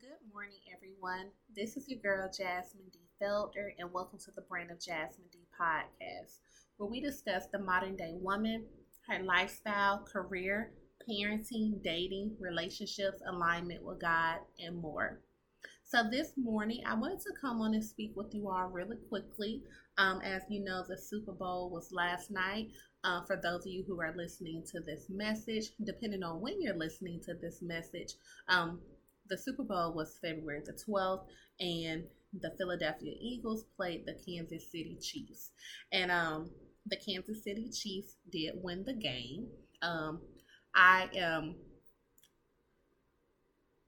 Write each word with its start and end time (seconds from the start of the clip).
Good 0.00 0.30
morning, 0.30 0.58
everyone. 0.74 1.30
This 1.54 1.78
is 1.78 1.88
your 1.88 2.00
girl, 2.00 2.28
Jasmine 2.28 2.90
D. 2.92 2.98
Felder, 3.22 3.68
and 3.78 3.90
welcome 3.90 4.18
to 4.18 4.30
the 4.34 4.42
Brand 4.42 4.70
of 4.70 4.78
Jasmine 4.78 5.28
D 5.32 5.38
podcast, 5.58 6.40
where 6.76 6.90
we 6.90 7.00
discuss 7.00 7.46
the 7.46 7.60
modern 7.60 7.96
day 7.96 8.12
woman, 8.20 8.66
her 9.08 9.22
lifestyle, 9.22 10.04
career, 10.04 10.72
parenting, 11.08 11.82
dating, 11.82 12.36
relationships, 12.38 13.22
alignment 13.26 13.82
with 13.82 13.98
God, 13.98 14.40
and 14.58 14.76
more. 14.76 15.20
So, 15.84 16.02
this 16.10 16.32
morning, 16.36 16.82
I 16.86 16.94
wanted 16.94 17.20
to 17.20 17.32
come 17.40 17.62
on 17.62 17.72
and 17.72 17.84
speak 17.84 18.12
with 18.16 18.34
you 18.34 18.50
all 18.50 18.68
really 18.68 18.98
quickly. 19.08 19.62
Um, 19.96 20.20
as 20.20 20.42
you 20.50 20.62
know, 20.62 20.84
the 20.86 20.98
Super 20.98 21.32
Bowl 21.32 21.70
was 21.70 21.90
last 21.90 22.30
night. 22.30 22.68
Uh, 23.02 23.24
for 23.24 23.36
those 23.36 23.64
of 23.64 23.72
you 23.72 23.84
who 23.86 24.00
are 24.00 24.14
listening 24.14 24.62
to 24.72 24.80
this 24.80 25.06
message, 25.08 25.70
depending 25.84 26.22
on 26.22 26.42
when 26.42 26.60
you're 26.60 26.76
listening 26.76 27.20
to 27.24 27.34
this 27.34 27.62
message, 27.62 28.14
um, 28.48 28.80
the 29.28 29.38
Super 29.38 29.64
Bowl 29.64 29.92
was 29.94 30.18
February 30.22 30.62
the 30.64 30.72
12th, 30.72 31.24
and 31.60 32.04
the 32.40 32.52
Philadelphia 32.58 33.12
Eagles 33.20 33.64
played 33.76 34.04
the 34.06 34.14
Kansas 34.26 34.70
City 34.70 34.98
Chiefs. 35.00 35.50
And 35.92 36.10
um, 36.10 36.50
the 36.86 36.96
Kansas 36.96 37.42
City 37.42 37.70
Chiefs 37.70 38.16
did 38.30 38.54
win 38.62 38.84
the 38.84 38.94
game. 38.94 39.48
Um, 39.82 40.20
I 40.74 41.08
am, 41.16 41.56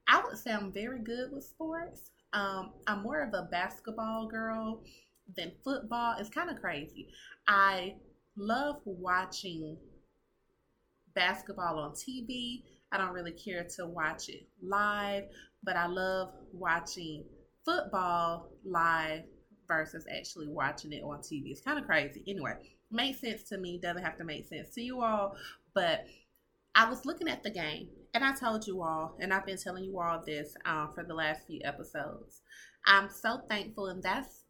I 0.08 0.22
would 0.24 0.38
say 0.38 0.52
I'm 0.52 0.72
very 0.72 1.00
good 1.00 1.32
with 1.32 1.44
sports. 1.44 2.10
Um, 2.32 2.72
I'm 2.86 3.02
more 3.02 3.22
of 3.22 3.34
a 3.34 3.48
basketball 3.50 4.28
girl 4.28 4.82
than 5.36 5.52
football. 5.64 6.16
It's 6.18 6.30
kind 6.30 6.50
of 6.50 6.60
crazy. 6.60 7.08
I 7.46 7.96
love 8.36 8.76
watching 8.84 9.76
basketball 11.14 11.78
on 11.78 11.92
TV. 11.92 12.62
I 12.92 12.98
don't 12.98 13.12
really 13.12 13.32
care 13.32 13.66
to 13.76 13.86
watch 13.86 14.28
it 14.28 14.46
live, 14.62 15.24
but 15.62 15.76
I 15.76 15.86
love 15.86 16.32
watching 16.52 17.24
football 17.64 18.50
live 18.64 19.22
versus 19.66 20.06
actually 20.16 20.48
watching 20.48 20.92
it 20.92 21.02
on 21.02 21.18
TV. 21.18 21.50
It's 21.50 21.60
kind 21.60 21.78
of 21.78 21.84
crazy. 21.84 22.24
Anyway, 22.26 22.54
makes 22.90 23.20
sense 23.20 23.42
to 23.50 23.58
me, 23.58 23.78
doesn't 23.78 24.02
have 24.02 24.16
to 24.18 24.24
make 24.24 24.48
sense 24.48 24.74
to 24.74 24.80
you 24.80 25.02
all, 25.02 25.36
but 25.74 26.06
I 26.74 26.88
was 26.88 27.04
looking 27.04 27.28
at 27.28 27.42
the 27.42 27.50
game 27.50 27.88
and 28.14 28.24
I 28.24 28.34
told 28.34 28.66
you 28.66 28.82
all, 28.82 29.16
and 29.20 29.32
I've 29.32 29.44
been 29.44 29.58
telling 29.58 29.84
you 29.84 29.98
all 30.00 30.22
this 30.24 30.54
um, 30.64 30.90
for 30.94 31.04
the 31.04 31.14
last 31.14 31.46
few 31.46 31.60
episodes. 31.64 32.40
I'm 32.86 33.10
so 33.10 33.42
thankful, 33.48 33.88
and 33.88 34.02
that's 34.02 34.44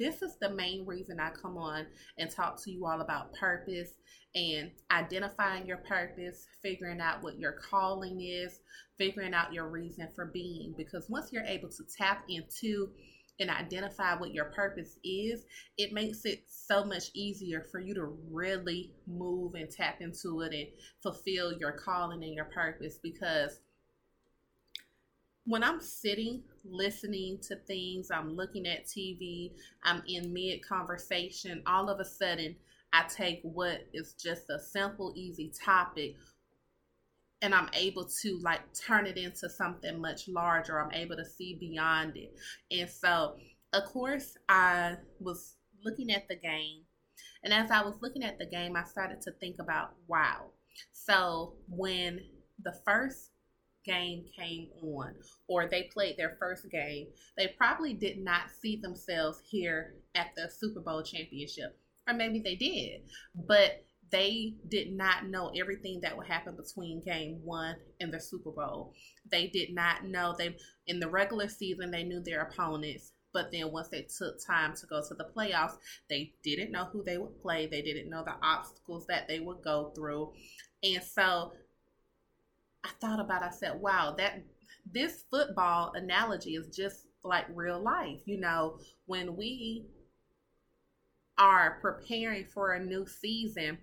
this 0.00 0.22
is 0.22 0.36
the 0.40 0.50
main 0.50 0.86
reason 0.86 1.20
I 1.20 1.30
come 1.30 1.58
on 1.58 1.86
and 2.18 2.30
talk 2.30 2.60
to 2.64 2.70
you 2.70 2.86
all 2.86 3.02
about 3.02 3.34
purpose 3.34 3.90
and 4.34 4.70
identifying 4.90 5.66
your 5.66 5.76
purpose, 5.76 6.46
figuring 6.62 7.00
out 7.00 7.22
what 7.22 7.38
your 7.38 7.52
calling 7.52 8.22
is, 8.22 8.60
figuring 8.96 9.34
out 9.34 9.52
your 9.52 9.68
reason 9.68 10.08
for 10.14 10.26
being. 10.32 10.72
Because 10.76 11.10
once 11.10 11.30
you're 11.32 11.44
able 11.44 11.68
to 11.68 11.84
tap 11.96 12.24
into 12.30 12.88
and 13.40 13.50
identify 13.50 14.14
what 14.14 14.32
your 14.32 14.46
purpose 14.46 14.98
is, 15.04 15.44
it 15.76 15.92
makes 15.92 16.24
it 16.24 16.44
so 16.46 16.82
much 16.82 17.10
easier 17.14 17.66
for 17.70 17.78
you 17.78 17.94
to 17.94 18.16
really 18.30 18.92
move 19.06 19.54
and 19.54 19.70
tap 19.70 20.00
into 20.00 20.40
it 20.40 20.54
and 20.54 20.66
fulfill 21.02 21.52
your 21.52 21.72
calling 21.72 22.22
and 22.24 22.34
your 22.34 22.46
purpose. 22.46 22.98
Because 23.02 23.60
when 25.46 25.62
I'm 25.62 25.80
sitting 25.80 26.42
listening 26.64 27.38
to 27.48 27.56
things, 27.56 28.10
I'm 28.10 28.36
looking 28.36 28.66
at 28.66 28.86
TV, 28.86 29.52
I'm 29.84 30.02
in 30.06 30.32
mid 30.32 30.66
conversation, 30.66 31.62
all 31.66 31.88
of 31.88 32.00
a 32.00 32.04
sudden, 32.04 32.56
I 32.92 33.04
take 33.04 33.40
what 33.42 33.86
is 33.92 34.14
just 34.14 34.50
a 34.50 34.58
simple, 34.58 35.12
easy 35.16 35.52
topic 35.64 36.16
and 37.42 37.54
I'm 37.54 37.68
able 37.74 38.04
to 38.22 38.38
like 38.42 38.60
turn 38.74 39.06
it 39.06 39.16
into 39.16 39.48
something 39.48 40.00
much 40.00 40.28
larger. 40.28 40.80
I'm 40.80 40.92
able 40.92 41.16
to 41.16 41.24
see 41.24 41.56
beyond 41.58 42.16
it. 42.16 42.34
And 42.70 42.88
so, 42.88 43.36
of 43.72 43.84
course, 43.84 44.36
I 44.48 44.96
was 45.20 45.56
looking 45.84 46.10
at 46.10 46.28
the 46.28 46.36
game. 46.36 46.82
And 47.42 47.54
as 47.54 47.70
I 47.70 47.82
was 47.82 47.94
looking 48.02 48.22
at 48.22 48.38
the 48.38 48.46
game, 48.46 48.76
I 48.76 48.84
started 48.84 49.20
to 49.22 49.32
think 49.32 49.56
about 49.58 49.94
wow. 50.06 50.50
So, 50.92 51.54
when 51.68 52.20
the 52.62 52.74
first 52.84 53.29
game 53.84 54.24
came 54.36 54.68
on 54.82 55.14
or 55.48 55.68
they 55.68 55.84
played 55.92 56.16
their 56.16 56.36
first 56.38 56.70
game, 56.70 57.08
they 57.36 57.48
probably 57.56 57.94
did 57.94 58.18
not 58.18 58.50
see 58.60 58.76
themselves 58.76 59.40
here 59.48 59.94
at 60.14 60.28
the 60.36 60.50
Super 60.50 60.80
Bowl 60.80 61.02
championship 61.02 61.78
or 62.08 62.14
maybe 62.14 62.40
they 62.40 62.56
did, 62.56 63.02
but 63.34 63.84
they 64.10 64.54
did 64.68 64.92
not 64.92 65.26
know 65.26 65.52
everything 65.56 66.00
that 66.00 66.16
would 66.16 66.26
happen 66.26 66.56
between 66.56 67.00
game 67.00 67.40
one 67.44 67.76
and 68.00 68.12
the 68.12 68.20
Super 68.20 68.50
Bowl. 68.50 68.92
They 69.30 69.46
did 69.46 69.72
not 69.72 70.04
know 70.04 70.34
they 70.36 70.56
in 70.86 70.98
the 70.98 71.08
regular 71.08 71.48
season 71.48 71.90
they 71.90 72.02
knew 72.02 72.20
their 72.20 72.42
opponents, 72.42 73.12
but 73.32 73.52
then 73.52 73.70
once 73.70 73.88
they 73.88 74.02
took 74.02 74.44
time 74.44 74.74
to 74.74 74.86
go 74.86 75.00
to 75.06 75.14
the 75.14 75.28
playoffs, 75.36 75.76
they 76.08 76.32
didn't 76.42 76.72
know 76.72 76.86
who 76.86 77.04
they 77.04 77.18
would 77.18 77.40
play. 77.40 77.66
They 77.66 77.82
didn't 77.82 78.10
know 78.10 78.24
the 78.24 78.34
obstacles 78.42 79.06
that 79.06 79.28
they 79.28 79.38
would 79.38 79.62
go 79.62 79.92
through. 79.94 80.32
And 80.82 81.02
so 81.02 81.52
I 82.84 82.90
thought 83.00 83.20
about 83.20 83.42
I 83.42 83.50
said, 83.50 83.80
wow, 83.80 84.14
that 84.18 84.42
this 84.90 85.24
football 85.30 85.92
analogy 85.94 86.54
is 86.56 86.74
just 86.74 87.06
like 87.22 87.46
real 87.54 87.80
life. 87.80 88.20
You 88.24 88.40
know, 88.40 88.78
when 89.06 89.36
we 89.36 89.86
are 91.38 91.78
preparing 91.80 92.44
for 92.46 92.72
a 92.72 92.84
new 92.84 93.06
season, 93.06 93.78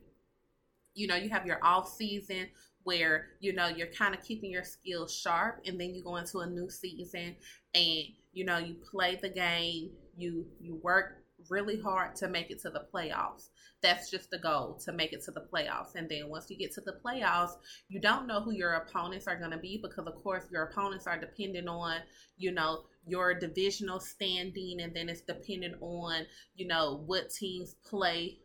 you 0.94 1.08
know, 1.08 1.16
you 1.16 1.30
have 1.30 1.46
your 1.46 1.60
off 1.64 1.94
season 1.96 2.48
where, 2.84 3.28
you 3.40 3.54
know, 3.54 3.68
you're 3.68 3.88
kind 3.88 4.16
of 4.16 4.24
keeping 4.24 4.52
your 4.52 4.64
skills 4.64 5.14
sharp 5.14 5.62
and 5.66 5.80
then 5.80 5.94
you 5.94 6.04
go 6.04 6.16
into 6.16 6.40
a 6.40 6.48
new 6.48 6.70
season 6.70 7.36
and, 7.76 8.04
you 8.34 8.46
know, 8.46 8.58
you 8.58 8.76
play 8.90 9.20
the 9.22 9.30
game, 9.30 9.92
you 10.18 10.46
you 10.60 10.80
work 10.84 11.24
really 11.50 11.80
hard 11.80 12.16
to 12.18 12.28
make 12.28 12.52
it 12.52 12.62
to 12.62 12.70
the 12.70 12.86
playoffs. 12.94 13.50
That's 13.82 14.10
just 14.10 14.32
the 14.32 14.40
goal 14.40 14.80
to 14.86 14.92
make 14.92 15.14
it 15.14 15.24
to 15.26 15.32
the 15.32 15.46
playoffs. 15.54 15.96
And 15.96 16.10
then 16.10 16.30
once 16.30 16.50
you 16.50 16.58
get 16.58 16.74
to 16.74 16.82
the 16.82 16.98
playoffs, 17.06 17.52
you 17.90 18.02
don't 18.02 18.28
know 18.28 18.42
who 18.42 18.52
your 18.52 18.74
opponents 18.74 19.28
are 19.28 19.38
going 19.38 19.52
to 19.52 19.58
be 19.58 19.80
because, 19.82 20.08
of 20.08 20.16
course, 20.24 20.46
your 20.52 20.64
opponents 20.64 21.06
are 21.06 21.20
dependent 21.20 21.68
on, 21.68 21.98
you 22.38 22.52
know, 22.52 22.86
your 23.06 23.34
divisional 23.34 24.00
standing. 24.00 24.82
And 24.82 24.96
then 24.96 25.10
it's 25.10 25.22
dependent 25.22 25.76
on, 25.82 26.26
you 26.56 26.68
know, 26.68 27.04
what 27.06 27.30
teams 27.30 27.76
play 27.86 28.40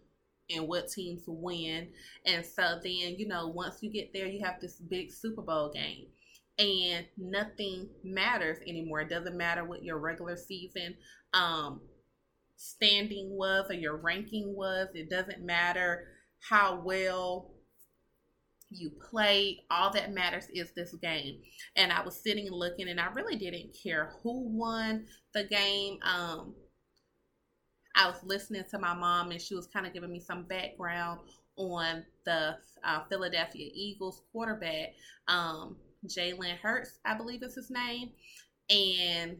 and 0.50 0.68
what 0.68 0.90
teams 0.90 1.24
win. 1.26 1.88
And 2.26 2.44
so 2.44 2.78
then, 2.82 3.16
you 3.16 3.26
know, 3.26 3.48
once 3.48 3.82
you 3.82 3.90
get 3.90 4.12
there, 4.12 4.26
you 4.26 4.44
have 4.44 4.60
this 4.60 4.76
big 4.76 5.10
Super 5.10 5.42
Bowl 5.42 5.72
game 5.72 6.08
and 6.58 7.06
nothing 7.16 7.88
matters 8.04 8.58
anymore. 8.66 9.00
It 9.00 9.08
doesn't 9.08 9.36
matter 9.36 9.64
what 9.64 9.82
your 9.82 9.98
regular 9.98 10.36
season 10.36 10.94
um, 11.34 11.80
standing 12.62 13.36
was 13.36 13.66
or 13.70 13.74
your 13.74 13.96
ranking 13.96 14.54
was. 14.54 14.88
It 14.94 15.10
doesn't 15.10 15.44
matter 15.44 16.06
how 16.48 16.80
well 16.84 17.50
you 18.70 18.90
played. 19.10 19.58
All 19.70 19.92
that 19.92 20.12
matters 20.12 20.46
is 20.54 20.72
this 20.72 20.94
game. 20.94 21.40
And 21.76 21.92
I 21.92 22.02
was 22.04 22.22
sitting 22.22 22.46
and 22.46 22.56
looking, 22.56 22.88
and 22.88 23.00
I 23.00 23.06
really 23.14 23.36
didn't 23.36 23.76
care 23.82 24.12
who 24.22 24.48
won 24.48 25.06
the 25.34 25.44
game. 25.44 25.98
Um, 26.02 26.54
I 27.96 28.06
was 28.06 28.22
listening 28.24 28.64
to 28.70 28.78
my 28.78 28.94
mom, 28.94 29.32
and 29.32 29.40
she 29.40 29.54
was 29.54 29.66
kind 29.66 29.86
of 29.86 29.92
giving 29.92 30.12
me 30.12 30.20
some 30.20 30.44
background 30.44 31.20
on 31.56 32.04
the 32.24 32.56
uh, 32.84 33.00
Philadelphia 33.10 33.70
Eagles 33.74 34.22
quarterback, 34.32 34.94
um, 35.28 35.76
Jalen 36.06 36.56
Hurts, 36.58 36.98
I 37.04 37.14
believe 37.14 37.42
is 37.42 37.54
his 37.56 37.70
name. 37.70 38.10
And 38.70 39.36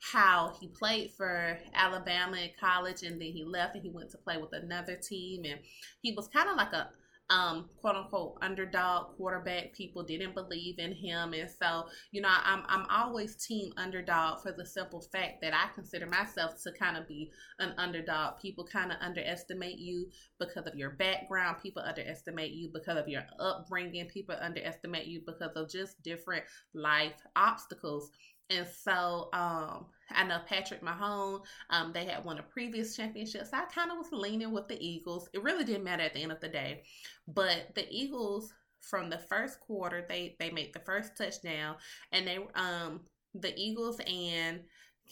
how 0.00 0.54
he 0.60 0.68
played 0.68 1.10
for 1.12 1.58
Alabama 1.74 2.36
in 2.36 2.50
college 2.58 3.02
and 3.02 3.20
then 3.20 3.32
he 3.32 3.44
left 3.44 3.74
and 3.74 3.84
he 3.84 3.90
went 3.90 4.10
to 4.10 4.18
play 4.18 4.38
with 4.38 4.52
another 4.52 4.96
team 4.96 5.44
and 5.44 5.60
he 6.00 6.12
was 6.12 6.28
kind 6.28 6.48
of 6.48 6.56
like 6.56 6.72
a 6.72 6.90
um, 7.30 7.70
quote 7.80 7.94
unquote 7.94 8.38
underdog 8.42 9.16
quarterback. 9.16 9.72
People 9.72 10.02
didn't 10.02 10.34
believe 10.34 10.78
in 10.78 10.92
him, 10.92 11.32
and 11.32 11.48
so 11.48 11.86
you 12.10 12.20
know 12.20 12.28
I'm 12.28 12.64
I'm 12.66 12.86
always 12.90 13.36
team 13.36 13.72
underdog 13.76 14.42
for 14.42 14.52
the 14.52 14.66
simple 14.66 15.00
fact 15.00 15.40
that 15.42 15.54
I 15.54 15.72
consider 15.74 16.06
myself 16.06 16.60
to 16.64 16.72
kind 16.72 16.96
of 16.96 17.06
be 17.06 17.30
an 17.60 17.72
underdog. 17.78 18.40
People 18.40 18.66
kind 18.66 18.90
of 18.90 18.98
underestimate 19.00 19.78
you 19.78 20.08
because 20.40 20.66
of 20.66 20.74
your 20.74 20.90
background. 20.90 21.58
People 21.62 21.82
underestimate 21.82 22.50
you 22.50 22.68
because 22.72 22.98
of 22.98 23.08
your 23.08 23.22
upbringing. 23.38 24.06
People 24.06 24.36
underestimate 24.40 25.06
you 25.06 25.22
because 25.24 25.52
of 25.54 25.70
just 25.70 26.02
different 26.02 26.42
life 26.74 27.14
obstacles. 27.36 28.10
And 28.50 28.66
so 28.66 29.28
um, 29.32 29.86
I 30.10 30.24
know 30.24 30.40
Patrick 30.46 30.82
Mahone, 30.82 31.40
um, 31.70 31.92
they 31.92 32.04
had 32.04 32.24
won 32.24 32.38
a 32.38 32.42
previous 32.42 32.96
championship. 32.96 33.46
So 33.46 33.56
I 33.56 33.64
kind 33.72 33.90
of 33.90 33.98
was 33.98 34.12
leaning 34.12 34.52
with 34.52 34.68
the 34.68 34.84
Eagles. 34.84 35.28
It 35.32 35.42
really 35.42 35.64
didn't 35.64 35.84
matter 35.84 36.02
at 36.02 36.14
the 36.14 36.22
end 36.22 36.32
of 36.32 36.40
the 36.40 36.48
day. 36.48 36.82
But 37.28 37.74
the 37.74 37.86
Eagles 37.88 38.52
from 38.80 39.08
the 39.08 39.18
first 39.18 39.60
quarter, 39.60 40.04
they 40.08 40.36
they 40.40 40.50
made 40.50 40.72
the 40.72 40.80
first 40.80 41.16
touchdown 41.16 41.76
and 42.12 42.26
they 42.26 42.38
um 42.54 43.00
the 43.34 43.52
Eagles 43.56 44.00
and 44.06 44.60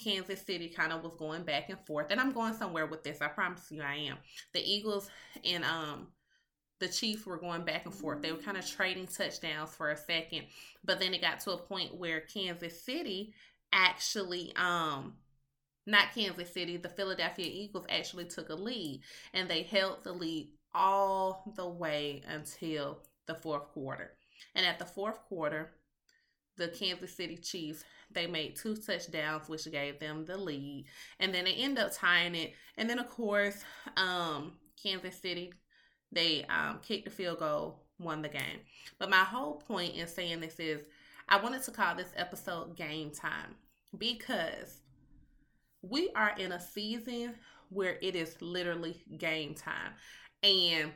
Kansas 0.02 0.44
City 0.44 0.68
kind 0.68 0.92
of 0.92 1.02
was 1.02 1.14
going 1.18 1.44
back 1.44 1.68
and 1.68 1.78
forth. 1.86 2.06
And 2.10 2.20
I'm 2.20 2.32
going 2.32 2.54
somewhere 2.54 2.86
with 2.86 3.02
this. 3.04 3.20
I 3.20 3.28
promise 3.28 3.66
you 3.70 3.82
I 3.82 3.96
am. 3.96 4.16
The 4.52 4.60
Eagles 4.60 5.10
and 5.44 5.64
um 5.64 6.08
the 6.80 6.88
Chiefs 6.88 7.26
were 7.26 7.38
going 7.38 7.64
back 7.64 7.84
and 7.86 7.94
forth. 7.94 8.22
They 8.22 8.32
were 8.32 8.38
kind 8.38 8.56
of 8.56 8.68
trading 8.68 9.06
touchdowns 9.06 9.74
for 9.74 9.90
a 9.90 9.96
second, 9.96 10.44
but 10.84 11.00
then 11.00 11.14
it 11.14 11.20
got 11.20 11.40
to 11.40 11.52
a 11.52 11.58
point 11.58 11.96
where 11.96 12.20
Kansas 12.20 12.82
City 12.82 13.34
actually 13.72 14.52
um 14.56 15.14
not 15.86 16.12
Kansas 16.14 16.52
City, 16.52 16.76
the 16.76 16.90
Philadelphia 16.90 17.46
Eagles 17.50 17.86
actually 17.88 18.26
took 18.26 18.50
a 18.50 18.54
lead 18.54 19.00
and 19.32 19.48
they 19.48 19.62
held 19.62 20.04
the 20.04 20.12
lead 20.12 20.50
all 20.74 21.50
the 21.56 21.66
way 21.66 22.22
until 22.28 22.98
the 23.26 23.34
fourth 23.34 23.68
quarter. 23.68 24.12
And 24.54 24.66
at 24.66 24.78
the 24.78 24.84
fourth 24.84 25.18
quarter, 25.28 25.70
the 26.58 26.68
Kansas 26.68 27.14
City 27.14 27.36
Chiefs, 27.36 27.84
they 28.10 28.26
made 28.26 28.56
two 28.56 28.76
touchdowns, 28.76 29.48
which 29.48 29.70
gave 29.70 29.98
them 29.98 30.24
the 30.26 30.36
lead. 30.36 30.86
And 31.20 31.32
then 31.32 31.44
they 31.44 31.54
end 31.54 31.78
up 31.78 31.92
tying 31.94 32.34
it. 32.34 32.52
And 32.76 32.88
then, 32.90 32.98
of 32.98 33.08
course, 33.08 33.62
um, 33.96 34.52
Kansas 34.82 35.16
City, 35.20 35.52
they 36.12 36.44
um, 36.44 36.80
kicked 36.82 37.04
the 37.04 37.10
field 37.10 37.38
goal, 37.38 37.82
won 37.98 38.22
the 38.22 38.28
game. 38.28 38.60
But 38.98 39.10
my 39.10 39.24
whole 39.24 39.54
point 39.54 39.94
in 39.94 40.06
saying 40.06 40.40
this 40.40 40.58
is 40.58 40.82
I 41.28 41.40
wanted 41.40 41.62
to 41.64 41.70
call 41.70 41.94
this 41.94 42.12
episode 42.16 42.76
Game 42.76 43.10
Time 43.10 43.54
because 43.96 44.80
we 45.82 46.10
are 46.14 46.34
in 46.38 46.52
a 46.52 46.60
season 46.60 47.34
where 47.70 47.98
it 48.00 48.16
is 48.16 48.40
literally 48.40 49.02
game 49.18 49.54
time. 49.54 49.92
And 50.42 50.92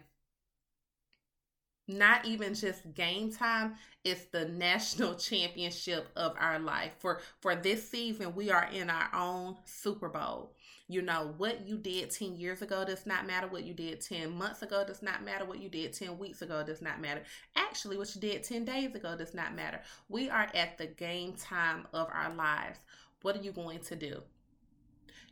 not 1.88 2.24
even 2.24 2.54
just 2.54 2.94
game 2.94 3.32
time 3.32 3.74
it's 4.04 4.26
the 4.26 4.46
national 4.46 5.14
championship 5.16 6.08
of 6.16 6.34
our 6.38 6.58
life 6.58 6.92
for 6.98 7.20
for 7.40 7.54
this 7.54 7.88
season 7.88 8.34
we 8.34 8.50
are 8.50 8.68
in 8.72 8.88
our 8.88 9.10
own 9.14 9.56
super 9.64 10.08
bowl 10.08 10.54
you 10.88 11.00
know 11.02 11.34
what 11.36 11.66
you 11.66 11.78
did 11.78 12.10
10 12.10 12.34
years 12.36 12.60
ago 12.60 12.84
does 12.84 13.06
not 13.06 13.26
matter 13.26 13.46
what 13.46 13.64
you 13.64 13.72
did 13.72 14.00
10 14.00 14.30
months 14.30 14.62
ago 14.62 14.84
does 14.86 15.02
not 15.02 15.24
matter. 15.24 15.44
What 15.44 15.60
you 15.60 15.68
did 15.68 15.92
10 15.92 16.18
weeks 16.18 16.42
ago 16.42 16.62
does 16.64 16.82
not 16.82 17.00
matter. 17.00 17.22
Actually 17.56 17.96
what 17.96 18.14
you 18.14 18.20
did 18.20 18.42
10 18.42 18.64
days 18.64 18.94
ago 18.94 19.16
does 19.16 19.34
not 19.34 19.54
matter. 19.54 19.80
We 20.08 20.28
are 20.28 20.48
at 20.54 20.78
the 20.78 20.86
game 20.86 21.34
time 21.34 21.86
of 21.92 22.08
our 22.12 22.34
lives. 22.34 22.78
What 23.22 23.36
are 23.36 23.42
you 23.42 23.52
going 23.52 23.80
to 23.80 23.96
do? 23.96 24.22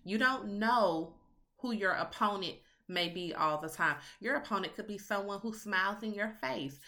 You 0.05 0.19
don't 0.19 0.58
know 0.58 1.14
who 1.58 1.73
your 1.73 1.93
opponent 1.93 2.56
may 2.88 3.08
be 3.08 3.35
all 3.35 3.61
the 3.61 3.69
time. 3.69 3.97
Your 4.20 4.37
opponent 4.37 4.75
could 4.75 4.87
be 4.87 4.99
someone 4.99 5.41
who 5.41 5.52
smiles 5.52 6.02
in 6.02 6.14
your 6.14 6.37
face. 6.41 6.79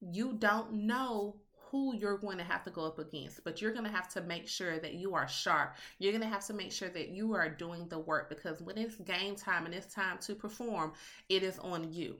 You 0.00 0.34
don't 0.34 0.72
know 0.72 1.36
who 1.76 1.94
you're 1.94 2.16
going 2.16 2.38
to 2.38 2.44
have 2.44 2.64
to 2.64 2.70
go 2.70 2.86
up 2.86 2.98
against, 2.98 3.44
but 3.44 3.60
you're 3.60 3.72
going 3.72 3.84
to 3.84 3.90
have 3.90 4.08
to 4.08 4.22
make 4.22 4.48
sure 4.48 4.78
that 4.78 4.94
you 4.94 5.14
are 5.14 5.28
sharp. 5.28 5.76
You're 5.98 6.12
going 6.12 6.22
to 6.22 6.28
have 6.28 6.46
to 6.46 6.54
make 6.54 6.72
sure 6.72 6.88
that 6.88 7.08
you 7.08 7.34
are 7.34 7.50
doing 7.50 7.86
the 7.88 7.98
work 7.98 8.30
because 8.30 8.62
when 8.62 8.78
it's 8.78 8.96
game 8.96 9.36
time 9.36 9.66
and 9.66 9.74
it's 9.74 9.92
time 9.92 10.18
to 10.22 10.34
perform, 10.34 10.94
it 11.28 11.42
is 11.42 11.58
on 11.58 11.92
you. 11.92 12.16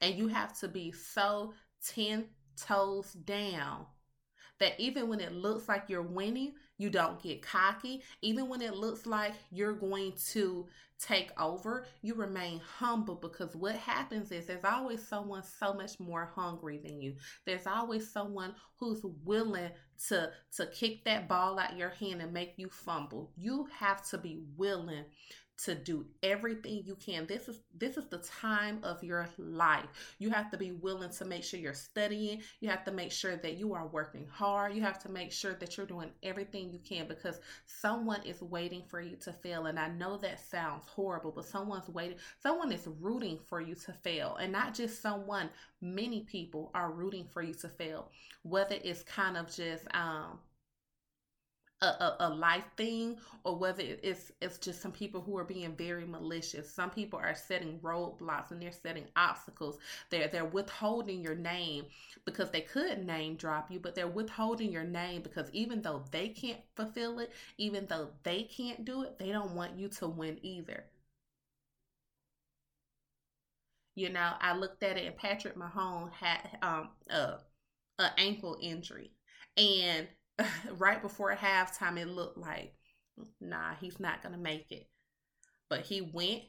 And 0.00 0.14
you 0.14 0.28
have 0.28 0.58
to 0.60 0.68
be 0.68 0.92
so 0.92 1.52
10 1.88 2.24
toes 2.56 3.12
down 3.12 3.84
that 4.60 4.80
even 4.80 5.08
when 5.08 5.20
it 5.20 5.32
looks 5.32 5.68
like 5.68 5.84
you're 5.88 6.02
winning, 6.02 6.54
you 6.78 6.90
don't 6.90 7.22
get 7.22 7.42
cocky. 7.42 8.02
Even 8.22 8.48
when 8.48 8.62
it 8.62 8.74
looks 8.74 9.06
like 9.06 9.34
you're 9.50 9.74
going 9.74 10.12
to 10.32 10.66
take 10.98 11.30
over, 11.38 11.86
you 12.02 12.14
remain 12.14 12.60
humble 12.60 13.14
because 13.16 13.54
what 13.54 13.76
happens 13.76 14.32
is 14.32 14.46
there's 14.46 14.64
always 14.64 15.06
someone 15.06 15.42
so 15.42 15.74
much 15.74 15.98
more 16.00 16.32
hungry 16.34 16.80
than 16.82 17.00
you. 17.00 17.14
There's 17.44 17.66
always 17.66 18.10
someone 18.10 18.54
who's 18.78 19.02
willing 19.24 19.70
to 20.08 20.30
to 20.56 20.66
kick 20.66 21.04
that 21.04 21.28
ball 21.28 21.58
out 21.58 21.76
your 21.76 21.90
hand 21.90 22.20
and 22.22 22.32
make 22.32 22.54
you 22.56 22.68
fumble. 22.68 23.32
You 23.36 23.68
have 23.78 24.08
to 24.10 24.18
be 24.18 24.42
willing 24.56 25.04
to 25.56 25.74
do 25.74 26.04
everything 26.22 26.82
you 26.84 26.96
can. 26.96 27.26
This 27.26 27.48
is 27.48 27.60
this 27.78 27.96
is 27.96 28.06
the 28.06 28.18
time 28.18 28.80
of 28.82 29.02
your 29.04 29.28
life. 29.38 29.86
You 30.18 30.30
have 30.30 30.50
to 30.50 30.58
be 30.58 30.72
willing 30.72 31.10
to 31.10 31.24
make 31.24 31.44
sure 31.44 31.60
you're 31.60 31.74
studying. 31.74 32.42
You 32.60 32.68
have 32.70 32.84
to 32.84 32.92
make 32.92 33.12
sure 33.12 33.36
that 33.36 33.56
you 33.56 33.72
are 33.72 33.86
working 33.86 34.26
hard. 34.26 34.74
You 34.74 34.82
have 34.82 34.98
to 35.00 35.08
make 35.08 35.30
sure 35.32 35.54
that 35.54 35.76
you're 35.76 35.86
doing 35.86 36.10
everything 36.22 36.70
you 36.72 36.80
can 36.80 37.06
because 37.06 37.40
someone 37.66 38.22
is 38.24 38.42
waiting 38.42 38.82
for 38.88 39.00
you 39.00 39.16
to 39.16 39.32
fail. 39.32 39.66
And 39.66 39.78
I 39.78 39.88
know 39.88 40.16
that 40.18 40.40
sounds 40.40 40.86
horrible, 40.88 41.30
but 41.30 41.44
someone's 41.44 41.88
waiting. 41.88 42.18
Someone 42.42 42.72
is 42.72 42.88
rooting 43.00 43.38
for 43.46 43.60
you 43.60 43.74
to 43.76 43.92
fail. 43.92 44.36
And 44.36 44.52
not 44.52 44.74
just 44.74 45.00
someone, 45.00 45.50
many 45.80 46.22
people 46.22 46.70
are 46.74 46.90
rooting 46.90 47.26
for 47.32 47.42
you 47.42 47.54
to 47.54 47.68
fail. 47.68 48.10
Whether 48.42 48.76
it's 48.82 49.02
kind 49.04 49.36
of 49.36 49.54
just 49.54 49.84
um 49.94 50.38
a, 51.84 52.04
a, 52.04 52.16
a, 52.20 52.30
life 52.30 52.64
thing 52.76 53.16
or 53.44 53.56
whether 53.56 53.82
it's 53.82 54.32
it's 54.40 54.58
just 54.58 54.80
some 54.82 54.92
people 54.92 55.20
who 55.20 55.36
are 55.36 55.44
being 55.44 55.74
very 55.76 56.06
malicious. 56.06 56.70
Some 56.70 56.90
people 56.90 57.18
are 57.18 57.34
setting 57.34 57.78
roadblocks 57.80 58.50
and 58.50 58.60
they're 58.62 58.72
setting 58.72 59.06
obstacles. 59.16 59.78
They're 60.10 60.28
they're 60.28 60.44
withholding 60.44 61.22
your 61.22 61.34
name 61.34 61.86
because 62.24 62.50
they 62.50 62.62
could 62.62 63.04
name 63.06 63.36
drop 63.36 63.70
you 63.70 63.78
but 63.80 63.94
they're 63.94 64.08
withholding 64.08 64.72
your 64.72 64.84
name 64.84 65.22
because 65.22 65.50
even 65.52 65.82
though 65.82 66.04
they 66.10 66.28
can't 66.28 66.60
fulfill 66.74 67.18
it 67.20 67.32
even 67.58 67.86
though 67.86 68.10
they 68.22 68.42
can't 68.44 68.84
do 68.84 69.02
it 69.02 69.18
they 69.18 69.30
don't 69.32 69.54
want 69.54 69.78
you 69.78 69.88
to 69.88 70.08
win 70.08 70.38
either. 70.42 70.84
You 73.96 74.08
know 74.10 74.32
i 74.40 74.54
looked 74.54 74.82
at 74.82 74.96
it 74.98 75.06
and 75.06 75.16
patrick 75.16 75.56
Mahone 75.56 76.10
had 76.10 76.58
um 76.62 76.90
a, 77.10 77.38
a 77.98 78.10
ankle 78.18 78.58
injury. 78.60 79.10
And 79.56 80.08
right 80.78 81.00
before 81.00 81.34
halftime, 81.34 81.98
it 81.98 82.08
looked 82.08 82.38
like, 82.38 82.74
nah, 83.40 83.74
he's 83.80 84.00
not 84.00 84.22
going 84.22 84.34
to 84.34 84.40
make 84.40 84.70
it. 84.70 84.88
But 85.68 85.80
he 85.82 86.00
went. 86.00 86.42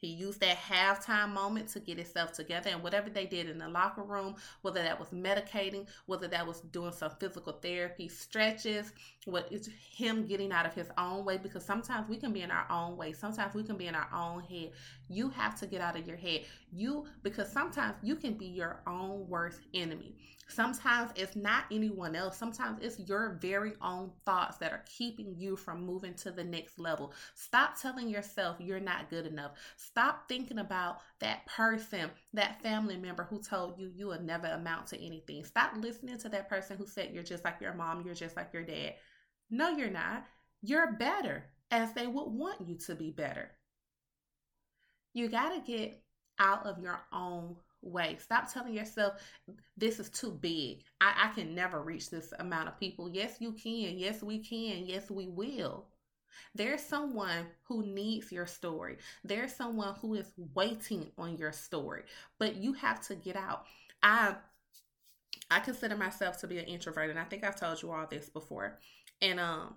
He 0.00 0.06
used 0.08 0.40
that 0.40 0.58
halftime 0.58 1.34
moment 1.34 1.70
to 1.70 1.80
get 1.80 1.96
himself 1.98 2.32
together. 2.32 2.70
And 2.70 2.84
whatever 2.84 3.10
they 3.10 3.26
did 3.26 3.48
in 3.48 3.58
the 3.58 3.68
locker 3.68 4.04
room, 4.04 4.36
whether 4.62 4.80
that 4.80 4.98
was 5.00 5.08
medicating, 5.08 5.88
whether 6.06 6.28
that 6.28 6.46
was 6.46 6.60
doing 6.60 6.92
some 6.92 7.10
physical 7.18 7.54
therapy, 7.54 8.08
stretches, 8.08 8.92
what 9.24 9.52
is 9.52 9.68
him 9.90 10.24
getting 10.24 10.52
out 10.52 10.66
of 10.66 10.74
his 10.74 10.88
own 10.98 11.24
way, 11.24 11.36
because 11.36 11.64
sometimes 11.64 12.08
we 12.08 12.16
can 12.16 12.32
be 12.32 12.42
in 12.42 12.52
our 12.52 12.66
own 12.70 12.96
way. 12.96 13.12
Sometimes 13.12 13.54
we 13.54 13.64
can 13.64 13.76
be 13.76 13.88
in 13.88 13.96
our 13.96 14.08
own 14.14 14.40
head. 14.42 14.70
You 15.08 15.30
have 15.30 15.58
to 15.60 15.66
get 15.66 15.80
out 15.80 15.98
of 15.98 16.06
your 16.06 16.16
head. 16.16 16.42
You, 16.72 17.06
because 17.22 17.50
sometimes 17.50 17.96
you 18.02 18.16
can 18.16 18.34
be 18.34 18.46
your 18.46 18.82
own 18.86 19.26
worst 19.28 19.60
enemy. 19.74 20.16
Sometimes 20.48 21.10
it's 21.14 21.36
not 21.36 21.64
anyone 21.70 22.16
else. 22.16 22.36
Sometimes 22.36 22.78
it's 22.80 22.98
your 23.00 23.38
very 23.40 23.72
own 23.82 24.10
thoughts 24.24 24.56
that 24.58 24.72
are 24.72 24.84
keeping 24.86 25.34
you 25.36 25.56
from 25.56 25.84
moving 25.84 26.14
to 26.14 26.30
the 26.30 26.44
next 26.44 26.78
level. 26.78 27.12
Stop 27.34 27.78
telling 27.80 28.08
yourself 28.08 28.56
you're 28.58 28.80
not 28.80 29.10
good 29.10 29.26
enough. 29.26 29.52
Stop 29.76 30.28
thinking 30.28 30.58
about 30.58 31.00
that 31.20 31.44
person, 31.46 32.10
that 32.32 32.62
family 32.62 32.96
member 32.96 33.24
who 33.24 33.42
told 33.42 33.78
you 33.78 33.90
you 33.94 34.06
will 34.06 34.22
never 34.22 34.46
amount 34.46 34.86
to 34.88 35.04
anything. 35.04 35.44
Stop 35.44 35.72
listening 35.76 36.18
to 36.18 36.28
that 36.30 36.48
person 36.48 36.78
who 36.78 36.86
said 36.86 37.10
you're 37.12 37.22
just 37.22 37.44
like 37.44 37.60
your 37.60 37.74
mom, 37.74 38.02
you're 38.04 38.14
just 38.14 38.36
like 38.36 38.52
your 38.54 38.64
dad. 38.64 38.94
No, 39.50 39.68
you're 39.68 39.90
not. 39.90 40.24
You're 40.62 40.92
better, 40.92 41.44
as 41.70 41.92
they 41.92 42.06
would 42.06 42.28
want 42.28 42.66
you 42.66 42.76
to 42.86 42.94
be 42.94 43.10
better. 43.10 43.50
You 45.14 45.28
got 45.28 45.50
to 45.50 45.60
get 45.60 46.02
out 46.38 46.66
of 46.66 46.78
your 46.80 47.00
own 47.12 47.56
way. 47.82 48.16
Stop 48.20 48.52
telling 48.52 48.74
yourself 48.74 49.14
this 49.76 49.98
is 50.00 50.10
too 50.10 50.30
big. 50.30 50.82
I, 51.00 51.30
I 51.30 51.34
can 51.34 51.54
never 51.54 51.80
reach 51.82 52.10
this 52.10 52.32
amount 52.38 52.68
of 52.68 52.78
people. 52.78 53.08
Yes, 53.08 53.36
you 53.40 53.52
can. 53.52 53.98
Yes, 53.98 54.22
we 54.22 54.38
can. 54.38 54.86
Yes, 54.86 55.10
we 55.10 55.26
will. 55.26 55.86
There's 56.54 56.82
someone 56.82 57.46
who 57.64 57.84
needs 57.84 58.30
your 58.32 58.46
story. 58.46 58.98
There's 59.24 59.54
someone 59.54 59.94
who 60.00 60.14
is 60.14 60.32
waiting 60.54 61.10
on 61.18 61.36
your 61.36 61.52
story. 61.52 62.02
But 62.38 62.56
you 62.56 62.72
have 62.74 63.00
to 63.08 63.14
get 63.14 63.36
out. 63.36 63.64
I 64.02 64.36
I 65.50 65.60
consider 65.60 65.96
myself 65.96 66.38
to 66.38 66.46
be 66.46 66.58
an 66.58 66.66
introvert, 66.66 67.10
and 67.10 67.18
I 67.18 67.24
think 67.24 67.42
I've 67.42 67.58
told 67.58 67.80
you 67.82 67.90
all 67.90 68.06
this 68.06 68.28
before. 68.28 68.78
And 69.22 69.40
um, 69.40 69.74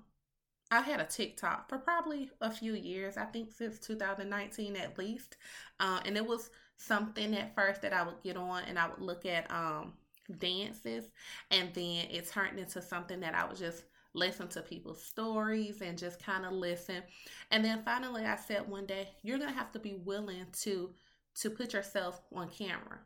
I 0.71 0.79
had 0.81 1.01
a 1.01 1.05
TikTok 1.05 1.67
for 1.69 1.77
probably 1.77 2.31
a 2.39 2.49
few 2.49 2.73
years. 2.73 3.17
I 3.17 3.25
think 3.25 3.51
since 3.51 3.77
2019 3.79 4.77
at 4.77 4.97
least, 4.97 5.37
uh, 5.79 5.99
and 6.05 6.15
it 6.15 6.25
was 6.25 6.49
something 6.77 7.35
at 7.35 7.53
first 7.53 7.81
that 7.81 7.93
I 7.93 8.03
would 8.03 8.23
get 8.23 8.37
on 8.37 8.63
and 8.63 8.79
I 8.79 8.89
would 8.89 9.01
look 9.01 9.25
at 9.25 9.51
um 9.51 9.93
dances 10.39 11.09
and 11.49 11.73
then 11.73 12.07
it 12.09 12.29
turned 12.29 12.57
into 12.57 12.81
something 12.81 13.19
that 13.19 13.35
I 13.35 13.45
would 13.45 13.57
just 13.57 13.83
listen 14.13 14.47
to 14.49 14.61
people's 14.61 15.03
stories 15.03 15.81
and 15.81 15.97
just 15.97 16.23
kind 16.23 16.45
of 16.45 16.53
listen. 16.53 17.03
And 17.51 17.63
then 17.63 17.83
finally 17.83 18.25
I 18.25 18.35
said 18.37 18.67
one 18.67 18.85
day, 18.85 19.09
you're 19.23 19.37
going 19.37 19.51
to 19.51 19.57
have 19.57 19.71
to 19.73 19.79
be 19.79 19.95
willing 19.95 20.45
to 20.61 20.91
to 21.35 21.49
put 21.49 21.73
yourself 21.73 22.21
on 22.33 22.49
camera. 22.49 22.99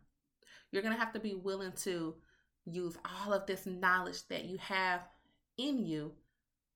You're 0.71 0.81
going 0.81 0.93
to 0.93 0.99
have 0.99 1.13
to 1.13 1.19
be 1.19 1.35
willing 1.35 1.73
to 1.83 2.15
use 2.65 2.97
all 3.05 3.33
of 3.33 3.45
this 3.45 3.65
knowledge 3.65 4.27
that 4.29 4.45
you 4.45 4.57
have 4.57 5.01
in 5.57 5.85
you 5.85 6.11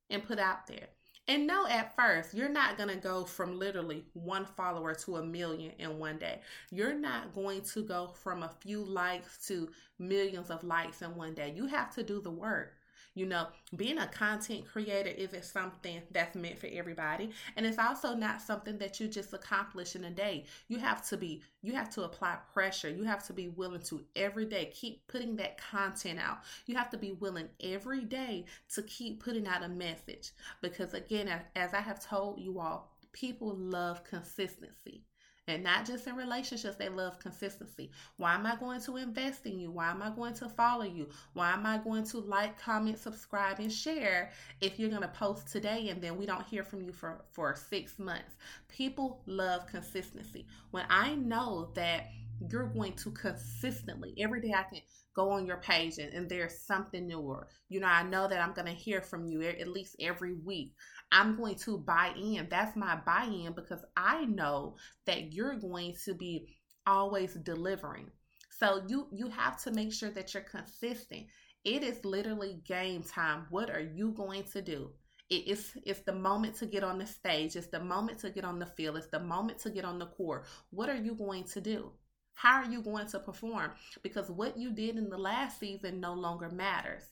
and 0.09 0.23
put 0.23 0.39
out 0.39 0.67
there. 0.67 0.87
And 1.29 1.45
know 1.45 1.67
at 1.67 1.95
first, 1.95 2.33
you're 2.33 2.49
not 2.49 2.75
going 2.75 2.89
to 2.89 2.95
go 2.95 3.23
from 3.23 3.59
literally 3.59 4.03
one 4.13 4.45
follower 4.45 4.95
to 4.95 5.17
a 5.17 5.23
million 5.23 5.73
in 5.77 5.99
one 5.99 6.17
day. 6.17 6.41
You're 6.71 6.95
not 6.95 7.35
going 7.35 7.61
to 7.73 7.83
go 7.83 8.07
from 8.07 8.41
a 8.41 8.49
few 8.61 8.83
likes 8.83 9.45
to 9.47 9.69
millions 9.99 10.49
of 10.49 10.63
likes 10.63 11.03
in 11.03 11.15
one 11.15 11.35
day. 11.35 11.53
You 11.55 11.67
have 11.67 11.93
to 11.95 12.03
do 12.03 12.19
the 12.19 12.31
work. 12.31 12.73
You 13.19 13.25
know, 13.25 13.47
being 13.75 13.97
a 13.97 14.07
content 14.07 14.65
creator 14.65 15.09
isn't 15.09 15.43
something 15.43 16.01
that's 16.09 16.37
meant 16.37 16.57
for 16.57 16.69
everybody. 16.71 17.31
And 17.57 17.65
it's 17.65 17.77
also 17.77 18.15
not 18.15 18.41
something 18.41 18.77
that 18.77 19.01
you 19.01 19.09
just 19.09 19.33
accomplish 19.33 19.97
in 19.97 20.05
a 20.05 20.09
day. 20.09 20.45
You 20.69 20.79
have 20.79 21.05
to 21.09 21.17
be, 21.17 21.41
you 21.61 21.73
have 21.73 21.89
to 21.95 22.03
apply 22.03 22.37
pressure. 22.53 22.89
You 22.89 23.03
have 23.03 23.27
to 23.27 23.33
be 23.33 23.49
willing 23.49 23.81
to 23.81 24.05
every 24.15 24.45
day 24.45 24.71
keep 24.73 25.05
putting 25.07 25.35
that 25.35 25.57
content 25.57 26.17
out. 26.17 26.37
You 26.65 26.77
have 26.77 26.89
to 26.91 26.97
be 26.97 27.11
willing 27.11 27.49
every 27.61 28.05
day 28.05 28.45
to 28.75 28.83
keep 28.83 29.21
putting 29.21 29.49
out 29.49 29.63
a 29.63 29.67
message. 29.67 30.31
Because 30.61 30.93
again, 30.93 31.29
as 31.57 31.73
I 31.73 31.81
have 31.81 31.99
told 31.99 32.39
you 32.39 32.61
all, 32.61 32.89
people 33.11 33.53
love 33.53 34.05
consistency. 34.05 35.03
And 35.49 35.63
not 35.63 35.85
just 35.85 36.07
in 36.07 36.15
relationships, 36.15 36.75
they 36.77 36.89
love 36.89 37.19
consistency. 37.19 37.91
Why 38.17 38.35
am 38.35 38.45
I 38.45 38.55
going 38.55 38.81
to 38.81 38.97
invest 38.97 39.45
in 39.45 39.59
you? 39.59 39.71
Why 39.71 39.89
am 39.89 40.01
I 40.01 40.11
going 40.11 40.33
to 40.35 40.47
follow 40.47 40.83
you? 40.83 41.09
Why 41.33 41.51
am 41.53 41.65
I 41.65 41.79
going 41.79 42.03
to 42.05 42.19
like, 42.19 42.59
comment, 42.59 42.99
subscribe, 42.99 43.59
and 43.59 43.71
share 43.71 44.31
if 44.61 44.79
you're 44.79 44.89
going 44.89 45.01
to 45.01 45.07
post 45.09 45.47
today 45.47 45.89
and 45.89 46.01
then 46.01 46.17
we 46.17 46.25
don't 46.25 46.45
hear 46.45 46.63
from 46.63 46.81
you 46.81 46.91
for, 46.91 47.25
for 47.31 47.55
six 47.55 47.97
months? 47.97 48.35
People 48.67 49.21
love 49.25 49.65
consistency. 49.67 50.45
When 50.71 50.85
I 50.89 51.15
know 51.15 51.71
that 51.73 52.07
you're 52.51 52.67
going 52.67 52.93
to 52.93 53.11
consistently, 53.11 54.13
every 54.19 54.41
day 54.41 54.53
I 54.55 54.63
can 54.63 54.81
go 55.15 55.31
on 55.31 55.45
your 55.45 55.57
page 55.57 55.97
and, 55.97 56.13
and 56.13 56.29
there's 56.29 56.59
something 56.59 57.07
newer. 57.07 57.47
You 57.67 57.79
know, 57.79 57.87
I 57.87 58.03
know 58.03 58.27
that 58.27 58.39
I'm 58.39 58.53
going 58.53 58.67
to 58.67 58.73
hear 58.73 59.01
from 59.01 59.25
you 59.25 59.41
at 59.41 59.67
least 59.67 59.95
every 59.99 60.33
week. 60.33 60.73
I'm 61.11 61.35
going 61.35 61.55
to 61.55 61.77
buy 61.77 62.13
in. 62.15 62.47
That's 62.49 62.75
my 62.75 62.97
buy 63.05 63.25
in 63.25 63.53
because 63.53 63.83
I 63.97 64.25
know 64.25 64.75
that 65.05 65.33
you're 65.33 65.55
going 65.55 65.95
to 66.05 66.13
be 66.13 66.55
always 66.85 67.33
delivering. 67.33 68.09
So 68.49 68.83
you 68.87 69.07
you 69.11 69.29
have 69.29 69.61
to 69.63 69.71
make 69.71 69.93
sure 69.93 70.11
that 70.11 70.33
you're 70.33 70.43
consistent. 70.43 71.27
It 71.63 71.83
is 71.83 72.03
literally 72.05 72.61
game 72.65 73.03
time. 73.03 73.47
What 73.49 73.69
are 73.69 73.81
you 73.81 74.11
going 74.11 74.43
to 74.53 74.61
do? 74.61 74.91
it's 75.29 75.77
it's 75.85 76.01
the 76.01 76.13
moment 76.13 76.55
to 76.55 76.65
get 76.65 76.83
on 76.83 76.97
the 76.97 77.05
stage. 77.05 77.55
It's 77.55 77.67
the 77.67 77.79
moment 77.79 78.19
to 78.19 78.31
get 78.31 78.43
on 78.43 78.57
the 78.57 78.65
field. 78.65 78.97
It's 78.97 79.07
the 79.07 79.19
moment 79.19 79.59
to 79.59 79.69
get 79.69 79.85
on 79.85 79.99
the 79.99 80.07
court. 80.07 80.45
What 80.71 80.89
are 80.89 80.97
you 80.97 81.13
going 81.13 81.43
to 81.45 81.61
do? 81.61 81.91
How 82.33 82.55
are 82.55 82.71
you 82.71 82.81
going 82.81 83.07
to 83.07 83.19
perform? 83.19 83.71
Because 84.01 84.31
what 84.31 84.57
you 84.57 84.71
did 84.71 84.97
in 84.97 85.09
the 85.09 85.17
last 85.17 85.59
season 85.59 85.99
no 85.99 86.13
longer 86.13 86.49
matters. 86.49 87.03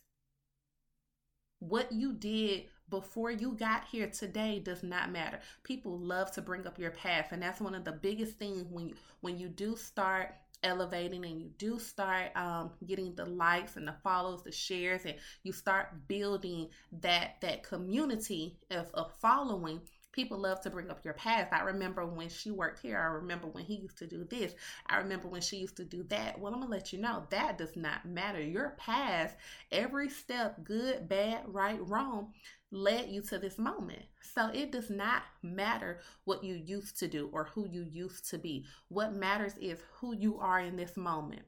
What 1.60 1.92
you 1.92 2.13
did 2.13 2.66
before 2.89 3.32
you 3.32 3.53
got 3.53 3.86
here 3.86 4.08
today 4.10 4.60
does 4.60 4.84
not 4.84 5.12
matter. 5.12 5.39
People 5.63 5.98
love 5.98 6.32
to 6.34 6.41
bring 6.41 6.65
up 6.65 6.79
your 6.79 6.91
past, 6.91 7.32
and 7.32 7.41
that's 7.41 7.62
one 7.62 7.75
of 7.75 7.84
the 7.84 7.91
biggest 7.91 8.38
things 8.38 8.65
when 8.70 8.89
you 8.89 8.96
when 9.22 9.38
you 9.38 9.50
do 9.50 9.75
start 9.75 10.36
elevating 10.63 11.24
and 11.25 11.39
you 11.39 11.50
do 11.58 11.77
start 11.77 12.36
um, 12.36 12.72
getting 12.88 13.13
the 13.15 13.25
likes 13.25 13.75
and 13.75 13.88
the 13.88 13.96
follows, 14.03 14.44
the 14.44 14.51
shares, 14.51 15.01
and 15.06 15.15
you 15.44 15.51
start 15.51 16.08
building 16.08 16.67
that 17.01 17.36
that 17.41 17.63
community 17.63 18.58
of, 18.72 18.89
of 18.94 19.12
following 19.20 19.82
people 20.13 20.39
love 20.39 20.60
to 20.60 20.72
bring 20.72 20.89
up 20.89 21.06
your 21.06 21.13
past. 21.13 21.53
I 21.53 21.62
remember 21.62 22.03
when 22.06 22.27
she 22.27 22.50
worked 22.50 22.82
here. 22.82 22.98
I 22.98 23.06
remember 23.06 23.46
when 23.48 23.63
he 23.63 23.75
used 23.75 24.00
to 24.00 24.08
do 24.08 24.24
this. 24.24 24.56
I 24.88 24.98
remember 24.98 25.27
when 25.27 25.41
she 25.41 25.58
used 25.58 25.77
to 25.77 25.86
do 25.86 26.01
that. 26.10 26.39
Well, 26.39 26.53
I'm 26.56 26.62
to 26.62 26.67
let 26.67 26.91
you 26.91 27.00
know 27.00 27.24
that 27.29 27.60
does 27.60 27.75
not 27.75 28.03
matter. 28.06 28.41
Your 28.41 28.72
past, 28.79 29.36
every 29.72 30.10
step, 30.10 30.63
good, 30.63 31.08
bad, 31.08 31.41
right, 31.46 31.77
wrong, 31.88 32.34
led 32.71 33.09
you 33.09 33.21
to 33.21 33.38
this 33.38 33.57
moment. 33.57 34.03
So 34.21 34.50
it 34.53 34.71
does 34.71 34.89
not 34.89 35.24
matter 35.41 36.00
what 36.25 36.43
you 36.43 36.55
used 36.55 37.00
to 37.00 37.07
do 37.07 37.29
or 37.31 37.45
who 37.45 37.67
you 37.67 37.83
used 37.83 38.29
to 38.31 38.38
be. 38.38 38.65
What 38.89 39.13
matters 39.13 39.53
is 39.59 39.79
who 40.00 40.15
you 40.15 40.38
are 40.39 40.59
in 40.59 40.75
this 40.75 40.97
moment. 40.97 41.43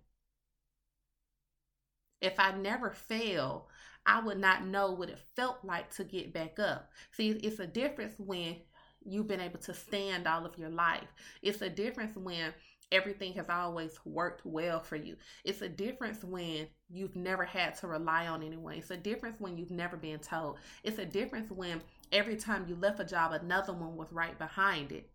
If 2.21 2.39
I 2.39 2.51
never 2.51 2.91
fail, 2.91 3.67
I 4.05 4.21
would 4.21 4.39
not 4.39 4.65
know 4.65 4.91
what 4.91 5.09
it 5.09 5.19
felt 5.35 5.57
like 5.63 5.93
to 5.95 6.03
get 6.03 6.33
back 6.33 6.59
up. 6.59 6.89
See, 7.11 7.29
it's 7.29 7.59
a 7.59 7.67
difference 7.67 8.13
when 8.17 8.57
you've 9.05 9.27
been 9.27 9.39
able 9.39 9.59
to 9.59 9.73
stand 9.73 10.27
all 10.27 10.45
of 10.45 10.57
your 10.57 10.69
life. 10.69 11.07
It's 11.41 11.61
a 11.61 11.69
difference 11.69 12.15
when 12.15 12.53
everything 12.91 13.33
has 13.33 13.49
always 13.49 13.99
worked 14.05 14.45
well 14.45 14.79
for 14.79 14.95
you. 14.95 15.15
It's 15.43 15.61
a 15.61 15.69
difference 15.69 16.23
when 16.23 16.67
you've 16.89 17.15
never 17.15 17.45
had 17.45 17.75
to 17.75 17.87
rely 17.87 18.27
on 18.27 18.43
anyone. 18.43 18.75
It's 18.75 18.91
a 18.91 18.97
difference 18.97 19.39
when 19.39 19.57
you've 19.57 19.71
never 19.71 19.97
been 19.97 20.19
told. 20.19 20.57
It's 20.83 20.99
a 20.99 21.05
difference 21.05 21.51
when 21.51 21.81
every 22.11 22.35
time 22.35 22.65
you 22.67 22.75
left 22.75 22.99
a 22.99 23.05
job, 23.05 23.33
another 23.33 23.73
one 23.73 23.95
was 23.95 24.11
right 24.11 24.37
behind 24.37 24.91
it. 24.91 25.09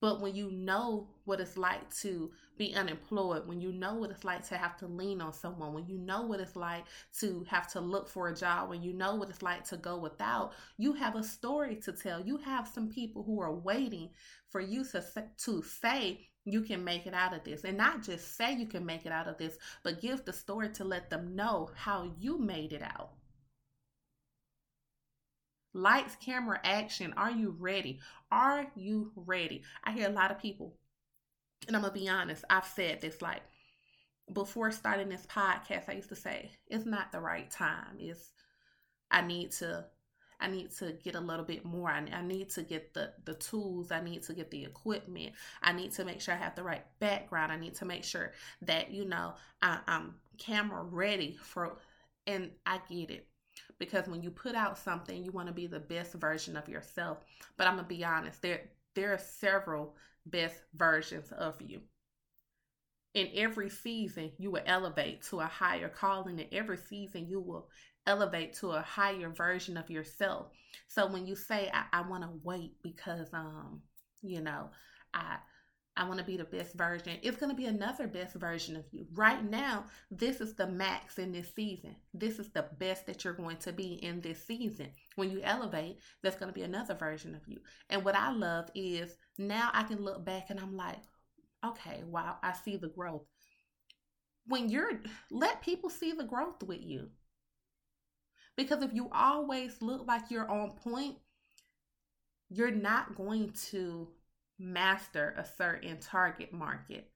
But 0.00 0.22
when 0.22 0.34
you 0.34 0.50
know 0.50 1.08
what 1.26 1.40
it's 1.40 1.58
like 1.58 1.94
to 1.96 2.30
be 2.56 2.74
unemployed, 2.74 3.46
when 3.46 3.60
you 3.60 3.70
know 3.70 3.94
what 3.94 4.10
it's 4.10 4.24
like 4.24 4.46
to 4.48 4.56
have 4.56 4.78
to 4.78 4.86
lean 4.86 5.20
on 5.20 5.34
someone, 5.34 5.74
when 5.74 5.86
you 5.86 5.98
know 5.98 6.22
what 6.22 6.40
it's 6.40 6.56
like 6.56 6.84
to 7.18 7.44
have 7.50 7.70
to 7.72 7.80
look 7.80 8.08
for 8.08 8.28
a 8.28 8.34
job, 8.34 8.70
when 8.70 8.82
you 8.82 8.94
know 8.94 9.14
what 9.14 9.28
it's 9.28 9.42
like 9.42 9.62
to 9.64 9.76
go 9.76 9.98
without, 9.98 10.52
you 10.78 10.94
have 10.94 11.16
a 11.16 11.22
story 11.22 11.76
to 11.76 11.92
tell. 11.92 12.18
You 12.18 12.38
have 12.38 12.66
some 12.66 12.88
people 12.88 13.22
who 13.22 13.40
are 13.42 13.54
waiting 13.54 14.08
for 14.48 14.62
you 14.62 14.84
to, 14.84 15.04
to 15.44 15.62
say 15.62 16.29
you 16.44 16.62
can 16.62 16.82
make 16.82 17.06
it 17.06 17.14
out 17.14 17.34
of 17.34 17.44
this. 17.44 17.64
And 17.64 17.76
not 17.76 18.02
just 18.02 18.36
say 18.36 18.54
you 18.54 18.66
can 18.66 18.84
make 18.84 19.06
it 19.06 19.12
out 19.12 19.28
of 19.28 19.38
this, 19.38 19.58
but 19.82 20.00
give 20.00 20.24
the 20.24 20.32
story 20.32 20.70
to 20.70 20.84
let 20.84 21.10
them 21.10 21.34
know 21.36 21.70
how 21.74 22.12
you 22.18 22.38
made 22.38 22.72
it 22.72 22.82
out. 22.82 23.10
Lights, 25.72 26.16
camera, 26.16 26.58
action. 26.64 27.14
Are 27.16 27.30
you 27.30 27.54
ready? 27.58 28.00
Are 28.32 28.66
you 28.74 29.12
ready? 29.14 29.62
I 29.84 29.92
hear 29.92 30.08
a 30.08 30.12
lot 30.12 30.30
of 30.30 30.40
people, 30.40 30.74
and 31.68 31.76
I'm 31.76 31.82
going 31.82 31.94
to 31.94 32.00
be 32.00 32.08
honest, 32.08 32.44
I've 32.50 32.66
said 32.66 33.00
this 33.00 33.22
like 33.22 33.42
before 34.32 34.70
starting 34.70 35.08
this 35.08 35.26
podcast, 35.26 35.88
I 35.88 35.92
used 35.92 36.08
to 36.08 36.16
say, 36.16 36.50
it's 36.66 36.86
not 36.86 37.12
the 37.12 37.20
right 37.20 37.50
time. 37.50 37.96
It's, 37.98 38.30
I 39.10 39.22
need 39.22 39.52
to 39.52 39.84
I 40.40 40.48
need 40.48 40.70
to 40.78 40.92
get 40.92 41.14
a 41.14 41.20
little 41.20 41.44
bit 41.44 41.64
more. 41.64 41.90
I, 41.90 42.04
I, 42.12 42.22
need 42.22 42.50
to 42.50 42.62
get 42.62 42.94
the 42.94 43.12
the 43.24 43.34
tools. 43.34 43.92
I 43.92 44.00
need 44.00 44.22
to 44.24 44.32
get 44.32 44.50
the 44.50 44.64
equipment. 44.64 45.34
I 45.62 45.72
need 45.72 45.92
to 45.92 46.04
make 46.04 46.20
sure 46.20 46.34
I 46.34 46.38
have 46.38 46.54
the 46.54 46.62
right 46.62 46.84
background. 46.98 47.52
I 47.52 47.56
need 47.56 47.74
to 47.76 47.84
make 47.84 48.04
sure 48.04 48.32
that 48.62 48.90
you 48.90 49.04
know 49.04 49.34
I, 49.62 49.80
I'm 49.86 50.14
camera 50.38 50.82
ready 50.82 51.38
for. 51.42 51.78
And 52.26 52.50
I 52.66 52.80
get 52.88 53.10
it 53.10 53.26
because 53.78 54.06
when 54.06 54.22
you 54.22 54.30
put 54.30 54.54
out 54.54 54.78
something, 54.78 55.24
you 55.24 55.32
want 55.32 55.48
to 55.48 55.54
be 55.54 55.66
the 55.66 55.80
best 55.80 56.14
version 56.14 56.56
of 56.56 56.68
yourself. 56.68 57.18
But 57.56 57.66
I'm 57.66 57.76
gonna 57.76 57.88
be 57.88 58.04
honest, 58.04 58.42
there 58.42 58.62
there 58.94 59.12
are 59.12 59.18
several 59.18 59.96
best 60.26 60.62
versions 60.74 61.32
of 61.32 61.60
you. 61.60 61.80
In 63.14 63.28
every 63.34 63.68
season, 63.68 64.32
you 64.38 64.50
will 64.50 64.62
elevate 64.66 65.22
to 65.22 65.40
a 65.40 65.46
higher 65.46 65.88
calling. 65.88 66.38
In 66.38 66.46
every 66.52 66.76
season, 66.76 67.26
you 67.28 67.40
will 67.40 67.68
elevate 68.06 68.54
to 68.54 68.70
a 68.70 68.82
higher 68.82 69.28
version 69.28 69.76
of 69.76 69.90
yourself. 69.90 70.48
So 70.88 71.06
when 71.06 71.26
you 71.26 71.34
say, 71.34 71.70
I, 71.72 71.84
I 71.92 72.08
want 72.08 72.22
to 72.22 72.30
wait 72.44 72.74
because, 72.82 73.28
um, 73.32 73.82
you 74.22 74.40
know, 74.40 74.70
I 75.12 75.38
I 75.96 76.04
want 76.04 76.18
to 76.18 76.24
be 76.24 76.36
the 76.36 76.44
best 76.44 76.74
version. 76.74 77.18
It's 77.22 77.36
going 77.36 77.50
to 77.50 77.56
be 77.56 77.66
another 77.66 78.06
best 78.06 78.34
version 78.34 78.76
of 78.76 78.84
you. 78.90 79.06
Right 79.12 79.44
now, 79.44 79.84
this 80.10 80.40
is 80.40 80.54
the 80.54 80.66
max 80.66 81.18
in 81.18 81.32
this 81.32 81.52
season. 81.54 81.96
This 82.14 82.38
is 82.38 82.48
the 82.50 82.66
best 82.78 83.06
that 83.06 83.24
you're 83.24 83.34
going 83.34 83.56
to 83.58 83.72
be 83.72 83.94
in 84.02 84.20
this 84.20 84.42
season. 84.46 84.88
When 85.16 85.30
you 85.30 85.40
elevate, 85.42 85.98
there's 86.22 86.36
going 86.36 86.48
to 86.48 86.54
be 86.54 86.62
another 86.62 86.94
version 86.94 87.34
of 87.34 87.42
you. 87.46 87.58
And 87.90 88.04
what 88.04 88.14
I 88.14 88.32
love 88.32 88.70
is 88.74 89.16
now 89.36 89.70
I 89.74 89.82
can 89.82 90.02
look 90.02 90.24
back 90.24 90.46
and 90.48 90.60
I'm 90.60 90.76
like, 90.76 91.00
okay, 91.64 92.02
wow, 92.06 92.36
I 92.42 92.52
see 92.52 92.76
the 92.76 92.88
growth. 92.88 93.22
When 94.46 94.68
you're, 94.68 95.00
let 95.30 95.62
people 95.62 95.88
see 95.90 96.12
the 96.12 96.24
growth 96.24 96.62
with 96.62 96.80
you. 96.82 97.10
Because 98.56 98.82
if 98.82 98.92
you 98.92 99.08
always 99.12 99.80
look 99.80 100.06
like 100.06 100.30
you're 100.30 100.50
on 100.50 100.72
point, 100.72 101.16
you're 102.48 102.70
not 102.70 103.14
going 103.16 103.52
to 103.70 104.08
master 104.58 105.34
a 105.38 105.44
certain 105.44 105.98
target 105.98 106.52
market. 106.52 107.10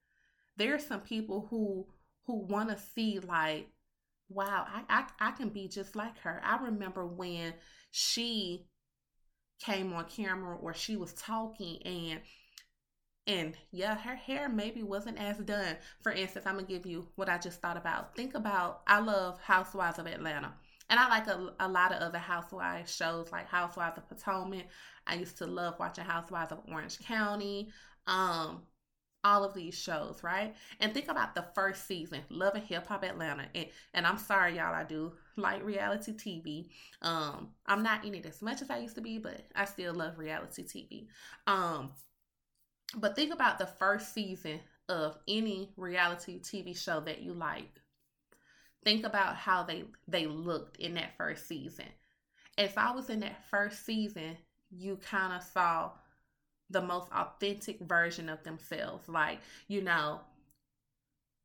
There 0.56 0.74
are 0.74 0.78
some 0.78 1.00
people 1.00 1.46
who 1.50 1.86
who 2.26 2.46
want 2.46 2.70
to 2.70 2.78
see 2.94 3.18
like, 3.18 3.68
wow, 4.28 4.66
I, 4.66 4.82
I 4.88 5.28
I 5.28 5.30
can 5.32 5.50
be 5.50 5.68
just 5.68 5.96
like 5.96 6.18
her. 6.20 6.40
I 6.44 6.64
remember 6.64 7.04
when 7.06 7.54
she 7.90 8.66
came 9.60 9.92
on 9.92 10.04
camera 10.06 10.56
or 10.56 10.74
she 10.74 10.96
was 10.96 11.12
talking 11.14 11.82
and 11.84 12.20
and 13.26 13.56
yeah, 13.70 13.96
her 13.96 14.14
hair 14.14 14.48
maybe 14.48 14.82
wasn't 14.82 15.18
as 15.18 15.38
done. 15.38 15.76
For 16.02 16.12
instance, 16.12 16.46
I'm 16.46 16.56
gonna 16.56 16.66
give 16.66 16.86
you 16.86 17.06
what 17.16 17.28
I 17.28 17.38
just 17.38 17.60
thought 17.60 17.76
about. 17.76 18.14
Think 18.14 18.34
about 18.34 18.82
I 18.86 19.00
love 19.00 19.40
Housewives 19.40 19.98
of 19.98 20.06
Atlanta. 20.06 20.52
And 20.90 21.00
I 21.00 21.08
like 21.08 21.26
a, 21.28 21.54
a 21.60 21.68
lot 21.68 21.92
of 21.92 22.02
other 22.02 22.18
housewives 22.18 22.94
shows 22.94 23.32
like 23.32 23.48
Housewives 23.48 23.96
of 23.96 24.08
Potomac. 24.08 24.66
I 25.06 25.14
used 25.14 25.38
to 25.38 25.46
love 25.46 25.76
watching 25.78 26.04
Housewives 26.04 26.52
of 26.52 26.60
Orange 26.68 26.98
County. 27.00 27.70
Um, 28.06 28.62
all 29.24 29.42
of 29.42 29.54
these 29.54 29.74
shows, 29.74 30.22
right? 30.22 30.54
And 30.80 30.92
think 30.92 31.08
about 31.08 31.34
the 31.34 31.46
first 31.54 31.88
season, 31.88 32.20
Love 32.28 32.54
and 32.54 32.64
Hip 32.64 32.86
Hop 32.88 33.02
Atlanta. 33.02 33.46
And, 33.54 33.66
and 33.94 34.06
I'm 34.06 34.18
sorry, 34.18 34.56
y'all, 34.56 34.74
I 34.74 34.84
do 34.84 35.12
like 35.36 35.64
reality 35.64 36.12
TV. 36.12 36.68
Um, 37.00 37.48
I'm 37.66 37.82
not 37.82 38.04
in 38.04 38.14
it 38.14 38.26
as 38.26 38.42
much 38.42 38.60
as 38.60 38.68
I 38.68 38.78
used 38.78 38.96
to 38.96 39.00
be, 39.00 39.18
but 39.18 39.40
I 39.56 39.64
still 39.64 39.94
love 39.94 40.18
reality 40.18 40.62
TV. 40.62 41.06
Um, 41.46 41.92
but 42.96 43.16
think 43.16 43.32
about 43.32 43.58
the 43.58 43.66
first 43.66 44.12
season 44.14 44.60
of 44.88 45.18
any 45.26 45.70
reality 45.76 46.40
TV 46.40 46.76
show 46.76 47.00
that 47.00 47.22
you 47.22 47.32
like 47.32 47.80
think 48.84 49.04
about 49.04 49.34
how 49.34 49.62
they 49.62 49.84
they 50.06 50.26
looked 50.26 50.76
in 50.76 50.94
that 50.94 51.16
first 51.16 51.48
season. 51.48 51.86
If 52.56 52.78
I 52.78 52.92
was 52.92 53.10
in 53.10 53.20
that 53.20 53.44
first 53.46 53.84
season, 53.84 54.36
you 54.70 54.96
kind 54.96 55.32
of 55.32 55.42
saw 55.42 55.90
the 56.70 56.82
most 56.82 57.10
authentic 57.12 57.80
version 57.80 58.28
of 58.28 58.42
themselves. 58.44 59.08
Like, 59.08 59.40
you 59.68 59.80
know, 59.80 60.20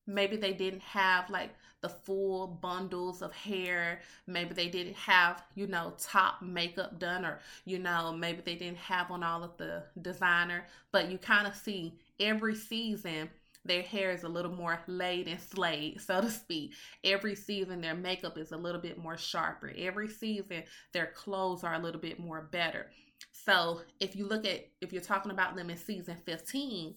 maybe 0.05 0.37
they 0.37 0.53
didn't 0.53 0.81
have 0.81 1.29
like 1.29 1.51
the 1.81 1.89
full 1.89 2.47
bundles 2.47 3.21
of 3.21 3.31
hair 3.33 4.01
maybe 4.27 4.53
they 4.53 4.67
didn't 4.67 4.95
have 4.95 5.43
you 5.55 5.67
know 5.67 5.93
top 5.99 6.41
makeup 6.41 6.99
done 6.99 7.25
or 7.25 7.39
you 7.65 7.79
know 7.79 8.11
maybe 8.11 8.41
they 8.43 8.55
didn't 8.55 8.77
have 8.77 9.11
on 9.11 9.23
all 9.23 9.43
of 9.43 9.55
the 9.57 9.83
designer 10.01 10.65
but 10.91 11.09
you 11.09 11.17
kind 11.17 11.47
of 11.47 11.55
see 11.55 11.97
every 12.19 12.55
season 12.55 13.29
their 13.65 13.81
hair 13.81 14.11
is 14.11 14.23
a 14.23 14.29
little 14.29 14.51
more 14.51 14.79
laid 14.87 15.27
and 15.27 15.39
slayed, 15.39 16.01
so 16.01 16.21
to 16.21 16.29
speak. 16.29 16.73
Every 17.03 17.35
season, 17.35 17.81
their 17.81 17.93
makeup 17.93 18.37
is 18.37 18.51
a 18.51 18.57
little 18.57 18.81
bit 18.81 18.97
more 18.97 19.17
sharper. 19.17 19.71
Every 19.77 20.07
season, 20.07 20.63
their 20.93 21.07
clothes 21.07 21.63
are 21.63 21.73
a 21.73 21.79
little 21.79 21.99
bit 21.99 22.19
more 22.19 22.47
better. 22.51 22.89
So, 23.31 23.81
if 23.99 24.15
you 24.15 24.27
look 24.27 24.45
at, 24.45 24.67
if 24.81 24.93
you're 24.93 25.01
talking 25.01 25.31
about 25.31 25.55
them 25.55 25.69
in 25.69 25.77
season 25.77 26.17
15, 26.25 26.95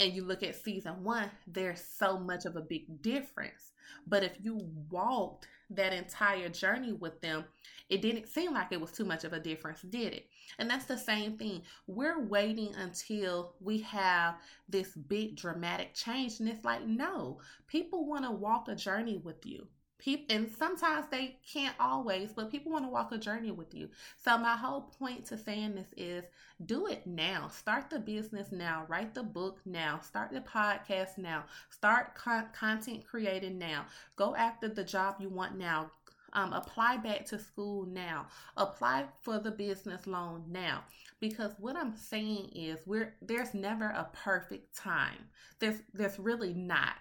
and 0.00 0.14
you 0.14 0.24
look 0.24 0.42
at 0.42 0.56
season 0.56 1.04
one, 1.04 1.30
there's 1.46 1.84
so 1.84 2.18
much 2.18 2.46
of 2.46 2.56
a 2.56 2.62
big 2.62 3.02
difference. 3.02 3.72
But 4.06 4.24
if 4.24 4.32
you 4.42 4.66
walked 4.90 5.46
that 5.68 5.92
entire 5.92 6.48
journey 6.48 6.92
with 6.92 7.20
them, 7.20 7.44
it 7.90 8.00
didn't 8.00 8.26
seem 8.26 8.54
like 8.54 8.72
it 8.72 8.80
was 8.80 8.92
too 8.92 9.04
much 9.04 9.24
of 9.24 9.34
a 9.34 9.38
difference, 9.38 9.82
did 9.82 10.14
it? 10.14 10.26
And 10.58 10.70
that's 10.70 10.86
the 10.86 10.96
same 10.96 11.36
thing. 11.36 11.62
We're 11.86 12.24
waiting 12.24 12.74
until 12.76 13.52
we 13.60 13.78
have 13.82 14.36
this 14.68 14.94
big 14.94 15.36
dramatic 15.36 15.92
change. 15.92 16.40
And 16.40 16.48
it's 16.48 16.64
like, 16.64 16.86
no, 16.86 17.38
people 17.66 18.06
want 18.06 18.24
to 18.24 18.30
walk 18.30 18.68
a 18.68 18.74
journey 18.74 19.18
with 19.18 19.44
you 19.44 19.66
people 20.00 20.34
and 20.34 20.50
sometimes 20.58 21.06
they 21.10 21.36
can't 21.46 21.74
always 21.78 22.32
but 22.32 22.50
people 22.50 22.72
want 22.72 22.84
to 22.84 22.90
walk 22.90 23.12
a 23.12 23.18
journey 23.18 23.50
with 23.50 23.74
you. 23.74 23.88
So 24.16 24.36
my 24.38 24.56
whole 24.56 24.80
point 24.98 25.26
to 25.26 25.38
saying 25.38 25.74
this 25.74 25.92
is 25.96 26.24
do 26.66 26.86
it 26.86 27.06
now. 27.06 27.48
Start 27.48 27.90
the 27.90 27.98
business 27.98 28.50
now. 28.50 28.84
Write 28.88 29.14
the 29.14 29.22
book 29.22 29.60
now. 29.64 30.00
Start 30.02 30.32
the 30.32 30.40
podcast 30.40 31.18
now. 31.18 31.44
Start 31.68 32.14
con- 32.14 32.48
content 32.52 33.04
creating 33.06 33.58
now. 33.58 33.86
Go 34.16 34.34
after 34.34 34.68
the 34.68 34.84
job 34.84 35.16
you 35.20 35.28
want 35.28 35.56
now. 35.56 35.90
Um, 36.32 36.52
apply 36.52 36.98
back 36.98 37.26
to 37.26 37.38
school 37.38 37.86
now. 37.86 38.26
Apply 38.56 39.06
for 39.20 39.38
the 39.38 39.50
business 39.50 40.06
loan 40.06 40.44
now. 40.48 40.84
Because 41.18 41.52
what 41.58 41.76
i'm 41.76 41.94
saying 41.96 42.50
is 42.54 42.78
we're 42.86 43.14
there's 43.20 43.52
never 43.52 43.86
a 43.86 44.08
perfect 44.12 44.76
time. 44.76 45.28
There's 45.58 45.82
there's 45.92 46.18
really 46.18 46.54
not 46.54 46.94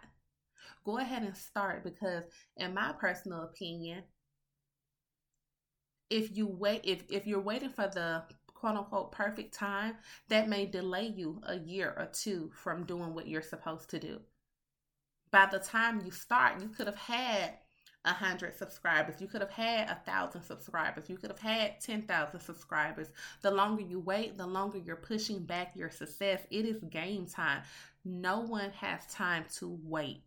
go 0.89 0.97
ahead 0.97 1.23
and 1.23 1.37
start 1.37 1.83
because 1.83 2.23
in 2.57 2.73
my 2.73 2.91
personal 2.99 3.43
opinion 3.43 4.03
if 6.09 6.35
you 6.35 6.47
wait 6.47 6.81
if, 6.83 7.03
if 7.11 7.27
you're 7.27 7.39
waiting 7.39 7.69
for 7.69 7.87
the 7.93 8.23
quote 8.53 8.75
unquote 8.75 9.11
perfect 9.11 9.53
time 9.53 9.93
that 10.29 10.49
may 10.49 10.65
delay 10.65 11.05
you 11.15 11.39
a 11.47 11.57
year 11.59 11.93
or 11.97 12.07
two 12.11 12.49
from 12.53 12.85
doing 12.85 13.13
what 13.13 13.27
you're 13.27 13.41
supposed 13.41 13.89
to 13.89 13.99
do 13.99 14.19
by 15.31 15.47
the 15.51 15.59
time 15.59 16.01
you 16.03 16.11
start 16.11 16.59
you 16.59 16.67
could 16.69 16.87
have 16.87 16.95
had 16.95 17.53
a 18.05 18.13
hundred 18.13 18.55
subscribers. 18.55 19.19
You 19.19 19.27
could 19.27 19.41
have 19.41 19.51
had 19.51 19.89
a 19.89 19.99
thousand 20.09 20.43
subscribers. 20.43 21.09
You 21.09 21.17
could 21.17 21.29
have 21.29 21.39
had 21.39 21.81
ten 21.81 22.03
thousand 22.03 22.39
subscribers. 22.39 23.09
The 23.41 23.51
longer 23.51 23.81
you 23.81 23.99
wait, 23.99 24.37
the 24.37 24.47
longer 24.47 24.77
you're 24.77 24.95
pushing 24.95 25.43
back 25.43 25.75
your 25.75 25.89
success. 25.89 26.41
It 26.49 26.65
is 26.65 26.81
game 26.89 27.25
time. 27.25 27.63
No 28.05 28.39
one 28.39 28.71
has 28.71 29.05
time 29.07 29.43
to 29.57 29.77
wait. 29.83 30.23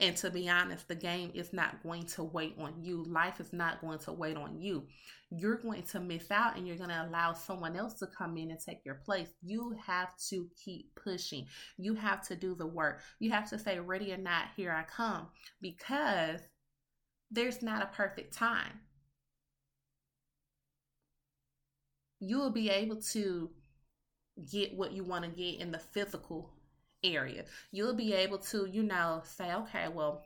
And 0.00 0.16
to 0.16 0.30
be 0.30 0.48
honest, 0.48 0.88
the 0.88 0.96
game 0.96 1.30
is 1.32 1.52
not 1.52 1.82
going 1.82 2.06
to 2.06 2.24
wait 2.24 2.56
on 2.58 2.74
you. 2.82 3.04
Life 3.04 3.38
is 3.38 3.52
not 3.52 3.80
going 3.80 4.00
to 4.00 4.12
wait 4.12 4.36
on 4.36 4.60
you. 4.60 4.84
You're 5.30 5.58
going 5.58 5.84
to 5.84 6.00
miss 6.00 6.30
out 6.30 6.56
and 6.56 6.66
you're 6.66 6.76
going 6.76 6.90
to 6.90 7.06
allow 7.06 7.34
someone 7.34 7.76
else 7.76 7.94
to 8.00 8.08
come 8.08 8.36
in 8.36 8.50
and 8.50 8.58
take 8.58 8.84
your 8.84 8.96
place. 8.96 9.28
You 9.42 9.76
have 9.86 10.08
to 10.30 10.48
keep 10.64 10.90
pushing. 10.96 11.46
You 11.78 11.94
have 11.94 12.26
to 12.28 12.34
do 12.34 12.56
the 12.56 12.66
work. 12.66 13.00
You 13.20 13.30
have 13.30 13.48
to 13.50 13.58
say, 13.58 13.78
ready 13.78 14.12
or 14.12 14.16
not, 14.16 14.46
here 14.56 14.72
I 14.72 14.82
come. 14.82 15.28
Because 15.60 16.40
there's 17.30 17.62
not 17.62 17.82
a 17.82 17.96
perfect 17.96 18.34
time. 18.34 18.80
You 22.18 22.38
will 22.38 22.50
be 22.50 22.70
able 22.70 23.00
to 23.12 23.50
get 24.50 24.74
what 24.74 24.92
you 24.92 25.04
want 25.04 25.24
to 25.24 25.30
get 25.30 25.60
in 25.60 25.70
the 25.70 25.78
physical 25.78 26.54
area. 27.04 27.44
You'll 27.70 27.94
be 27.94 28.14
able 28.14 28.38
to, 28.38 28.66
you 28.66 28.82
know, 28.82 29.22
say, 29.24 29.52
okay, 29.54 29.88
well, 29.88 30.24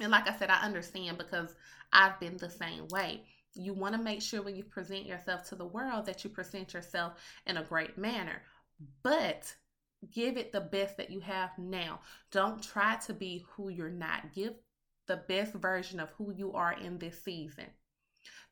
and 0.00 0.10
like 0.10 0.28
I 0.28 0.36
said, 0.36 0.50
I 0.50 0.62
understand 0.62 1.18
because 1.18 1.54
I've 1.92 2.18
been 2.18 2.36
the 2.36 2.50
same 2.50 2.88
way. 2.88 3.22
You 3.54 3.74
want 3.74 3.94
to 3.94 4.00
make 4.00 4.22
sure 4.22 4.42
when 4.42 4.56
you 4.56 4.64
present 4.64 5.04
yourself 5.06 5.48
to 5.48 5.54
the 5.54 5.66
world 5.66 6.06
that 6.06 6.24
you 6.24 6.30
present 6.30 6.72
yourself 6.72 7.14
in 7.46 7.58
a 7.58 7.64
great 7.64 7.98
manner, 7.98 8.42
but 9.02 9.54
give 10.10 10.36
it 10.36 10.52
the 10.52 10.60
best 10.60 10.96
that 10.96 11.10
you 11.10 11.20
have 11.20 11.50
now. 11.58 12.00
Don't 12.30 12.62
try 12.62 12.96
to 13.06 13.12
be 13.12 13.44
who 13.50 13.68
you're 13.68 13.90
not. 13.90 14.34
Give 14.34 14.54
the 15.06 15.22
best 15.28 15.52
version 15.52 16.00
of 16.00 16.10
who 16.10 16.32
you 16.32 16.52
are 16.54 16.72
in 16.72 16.98
this 16.98 17.22
season. 17.22 17.66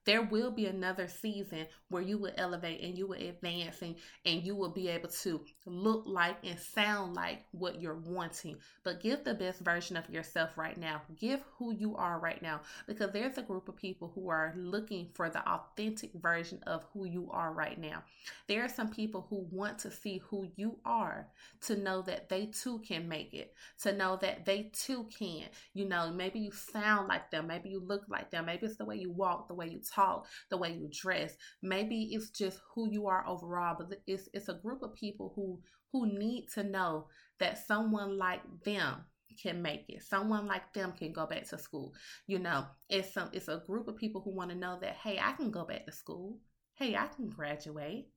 There 0.06 0.22
will 0.22 0.50
be 0.50 0.66
another 0.66 1.08
season 1.08 1.66
where 1.88 2.02
you 2.02 2.16
will 2.18 2.32
elevate 2.36 2.80
and 2.82 2.96
you 2.96 3.06
will 3.06 3.20
advance 3.20 3.82
and, 3.82 3.96
and 4.24 4.42
you 4.42 4.56
will 4.56 4.70
be 4.70 4.88
able 4.88 5.10
to 5.10 5.44
look 5.66 6.04
like 6.06 6.38
and 6.42 6.58
sound 6.58 7.14
like 7.14 7.44
what 7.52 7.80
you're 7.80 8.00
wanting. 8.06 8.56
But 8.82 9.00
give 9.00 9.24
the 9.24 9.34
best 9.34 9.60
version 9.60 9.96
of 9.96 10.08
yourself 10.08 10.56
right 10.56 10.78
now. 10.78 11.02
Give 11.18 11.40
who 11.58 11.72
you 11.74 11.96
are 11.96 12.18
right 12.18 12.40
now 12.40 12.60
because 12.86 13.12
there's 13.12 13.38
a 13.38 13.42
group 13.42 13.68
of 13.68 13.76
people 13.76 14.10
who 14.14 14.28
are 14.30 14.54
looking 14.56 15.08
for 15.14 15.28
the 15.28 15.46
authentic 15.46 16.12
version 16.14 16.60
of 16.66 16.84
who 16.92 17.04
you 17.04 17.28
are 17.30 17.52
right 17.52 17.78
now. 17.78 18.02
There 18.46 18.64
are 18.64 18.68
some 18.68 18.90
people 18.90 19.26
who 19.28 19.46
want 19.50 19.78
to 19.80 19.90
see 19.90 20.22
who 20.28 20.48
you 20.56 20.78
are 20.84 21.28
to 21.62 21.76
know 21.76 22.02
that 22.02 22.28
they 22.28 22.46
too 22.46 22.78
can 22.80 23.08
make 23.08 23.34
it, 23.34 23.54
to 23.82 23.92
know 23.92 24.16
that 24.22 24.44
they 24.46 24.70
too 24.72 25.06
can. 25.16 25.44
You 25.74 25.86
know, 25.86 26.10
maybe 26.10 26.40
you 26.40 26.52
sound 26.52 27.08
like 27.08 27.30
them, 27.30 27.46
maybe 27.46 27.68
you 27.68 27.80
look 27.80 28.04
like 28.08 28.30
them, 28.30 28.46
maybe 28.46 28.66
it's 28.66 28.76
the 28.76 28.84
way 28.84 28.96
you 28.96 29.10
walk, 29.10 29.48
the 29.48 29.54
way 29.54 29.68
you 29.68 29.80
talk, 29.90 30.26
the 30.50 30.56
way 30.56 30.72
you 30.72 30.88
dress. 30.92 31.36
Maybe 31.62 32.10
it's 32.12 32.30
just 32.30 32.60
who 32.74 32.90
you 32.90 33.06
are 33.06 33.26
overall, 33.26 33.76
but 33.78 33.98
it's 34.06 34.28
it's 34.32 34.48
a 34.48 34.54
group 34.54 34.82
of 34.82 34.94
people 34.94 35.32
who 35.34 35.60
who 35.92 36.06
need 36.06 36.48
to 36.54 36.62
know 36.62 37.08
that 37.38 37.66
someone 37.66 38.16
like 38.18 38.42
them 38.64 39.04
can 39.42 39.62
make 39.62 39.84
it. 39.88 40.02
Someone 40.02 40.46
like 40.46 40.72
them 40.72 40.92
can 40.92 41.12
go 41.12 41.26
back 41.26 41.48
to 41.48 41.58
school. 41.58 41.94
You 42.26 42.38
know, 42.38 42.66
it's 42.88 43.12
some 43.12 43.30
it's 43.32 43.48
a 43.48 43.62
group 43.66 43.88
of 43.88 43.96
people 43.96 44.20
who 44.20 44.34
want 44.34 44.50
to 44.50 44.56
know 44.56 44.78
that 44.80 44.96
hey, 44.96 45.18
I 45.20 45.32
can 45.32 45.50
go 45.50 45.64
back 45.64 45.86
to 45.86 45.92
school. 45.92 46.38
Hey, 46.74 46.96
I 46.96 47.06
can 47.08 47.28
graduate. 47.28 48.08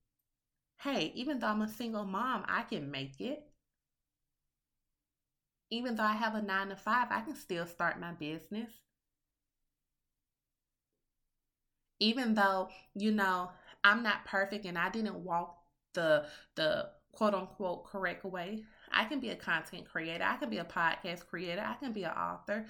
Hey, 0.79 1.11
even 1.15 1.39
though 1.39 1.47
I'm 1.47 1.61
a 1.61 1.67
single 1.67 2.05
mom, 2.05 2.43
I 2.47 2.63
can 2.63 2.91
make 2.91 3.19
it. 3.19 3.43
Even 5.69 5.95
though 5.95 6.03
I 6.03 6.13
have 6.13 6.35
a 6.35 6.41
9 6.41 6.69
to 6.69 6.75
5, 6.75 7.07
I 7.09 7.21
can 7.21 7.35
still 7.35 7.65
start 7.65 7.99
my 7.99 8.11
business. 8.11 8.69
Even 12.03 12.33
though 12.33 12.67
you 12.95 13.11
know 13.11 13.49
i'm 13.83 14.03
not 14.03 14.25
perfect 14.25 14.65
and 14.65 14.77
i 14.77 14.89
didn't 14.89 15.15
walk 15.15 15.57
the 15.93 16.25
the 16.55 16.89
quote 17.13 17.33
unquote 17.33 17.85
correct 17.85 18.25
way 18.25 18.63
i 18.91 19.05
can 19.05 19.19
be 19.19 19.29
a 19.29 19.35
content 19.35 19.85
creator 19.89 20.23
i 20.23 20.35
can 20.35 20.49
be 20.49 20.57
a 20.57 20.65
podcast 20.65 21.25
creator 21.27 21.63
i 21.65 21.73
can 21.75 21.93
be 21.93 22.03
an 22.03 22.11
author 22.11 22.65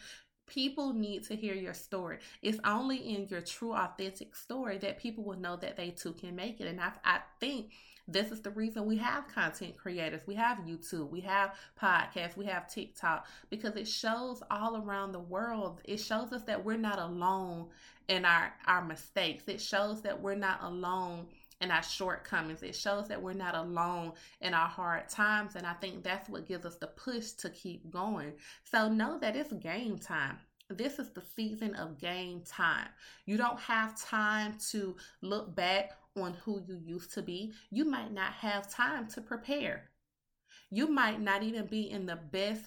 people 0.45 0.93
need 0.93 1.23
to 1.23 1.35
hear 1.35 1.55
your 1.55 1.73
story 1.73 2.19
it's 2.41 2.59
only 2.65 2.97
in 2.97 3.27
your 3.27 3.41
true 3.41 3.73
authentic 3.73 4.35
story 4.35 4.77
that 4.77 4.99
people 4.99 5.23
will 5.23 5.37
know 5.37 5.55
that 5.55 5.77
they 5.77 5.89
too 5.89 6.13
can 6.13 6.35
make 6.35 6.61
it 6.61 6.67
and 6.67 6.79
i, 6.79 6.91
I 7.03 7.19
think 7.39 7.71
this 8.07 8.31
is 8.31 8.41
the 8.41 8.49
reason 8.49 8.85
we 8.85 8.97
have 8.97 9.29
content 9.29 9.77
creators. 9.77 10.21
We 10.27 10.35
have 10.35 10.59
YouTube, 10.59 11.09
we 11.09 11.21
have 11.21 11.55
podcasts, 11.81 12.35
we 12.35 12.45
have 12.45 12.67
TikTok 12.67 13.25
because 13.49 13.75
it 13.77 13.87
shows 13.87 14.43
all 14.51 14.77
around 14.77 15.13
the 15.13 15.19
world. 15.19 15.79
It 15.85 15.97
shows 15.97 16.33
us 16.33 16.43
that 16.43 16.65
we're 16.65 16.77
not 16.77 16.99
alone 16.99 17.67
in 18.07 18.25
our 18.25 18.53
our 18.65 18.83
mistakes. 18.83 19.43
It 19.47 19.61
shows 19.61 20.01
that 20.01 20.21
we're 20.21 20.35
not 20.35 20.59
alone 20.63 21.27
in 21.61 21.71
our 21.71 21.83
shortcomings. 21.83 22.63
It 22.63 22.75
shows 22.75 23.07
that 23.07 23.21
we're 23.21 23.33
not 23.33 23.55
alone 23.55 24.13
in 24.41 24.53
our 24.53 24.67
hard 24.67 25.09
times 25.09 25.55
and 25.55 25.65
I 25.65 25.73
think 25.73 26.03
that's 26.03 26.29
what 26.29 26.47
gives 26.47 26.65
us 26.65 26.75
the 26.75 26.87
push 26.87 27.31
to 27.33 27.49
keep 27.49 27.89
going. 27.89 28.33
So 28.63 28.89
know 28.89 29.17
that 29.19 29.35
it's 29.35 29.53
game 29.53 29.97
time 29.97 30.39
this 30.69 30.99
is 30.99 31.09
the 31.09 31.21
season 31.35 31.75
of 31.75 31.99
game 31.99 32.41
time. 32.45 32.87
You 33.25 33.37
don't 33.37 33.59
have 33.59 33.99
time 34.01 34.55
to 34.71 34.95
look 35.21 35.55
back 35.55 35.91
on 36.15 36.33
who 36.45 36.61
you 36.67 36.79
used 36.83 37.13
to 37.13 37.21
be, 37.21 37.53
you 37.71 37.85
might 37.85 38.11
not 38.11 38.33
have 38.33 38.69
time 38.69 39.07
to 39.07 39.21
prepare. 39.21 39.89
You 40.69 40.87
might 40.87 41.21
not 41.21 41.43
even 41.43 41.65
be 41.65 41.89
in 41.89 42.05
the 42.05 42.15
best 42.15 42.63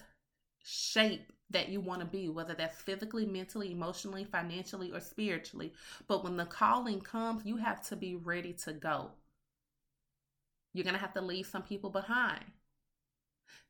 shape 0.63 1.31
that 1.49 1.69
you 1.69 1.79
want 1.79 2.01
to 2.01 2.05
be, 2.05 2.29
whether 2.29 2.53
that's 2.53 2.81
physically, 2.81 3.25
mentally, 3.25 3.71
emotionally, 3.71 4.25
financially, 4.25 4.91
or 4.91 4.99
spiritually. 4.99 5.73
But 6.07 6.23
when 6.23 6.37
the 6.37 6.45
calling 6.45 6.99
comes, 6.99 7.45
you 7.45 7.57
have 7.57 7.87
to 7.87 7.95
be 7.95 8.15
ready 8.15 8.53
to 8.65 8.73
go. 8.73 9.11
You're 10.73 10.83
going 10.83 10.95
to 10.95 11.01
have 11.01 11.13
to 11.13 11.21
leave 11.21 11.47
some 11.47 11.63
people 11.63 11.89
behind. 11.89 12.43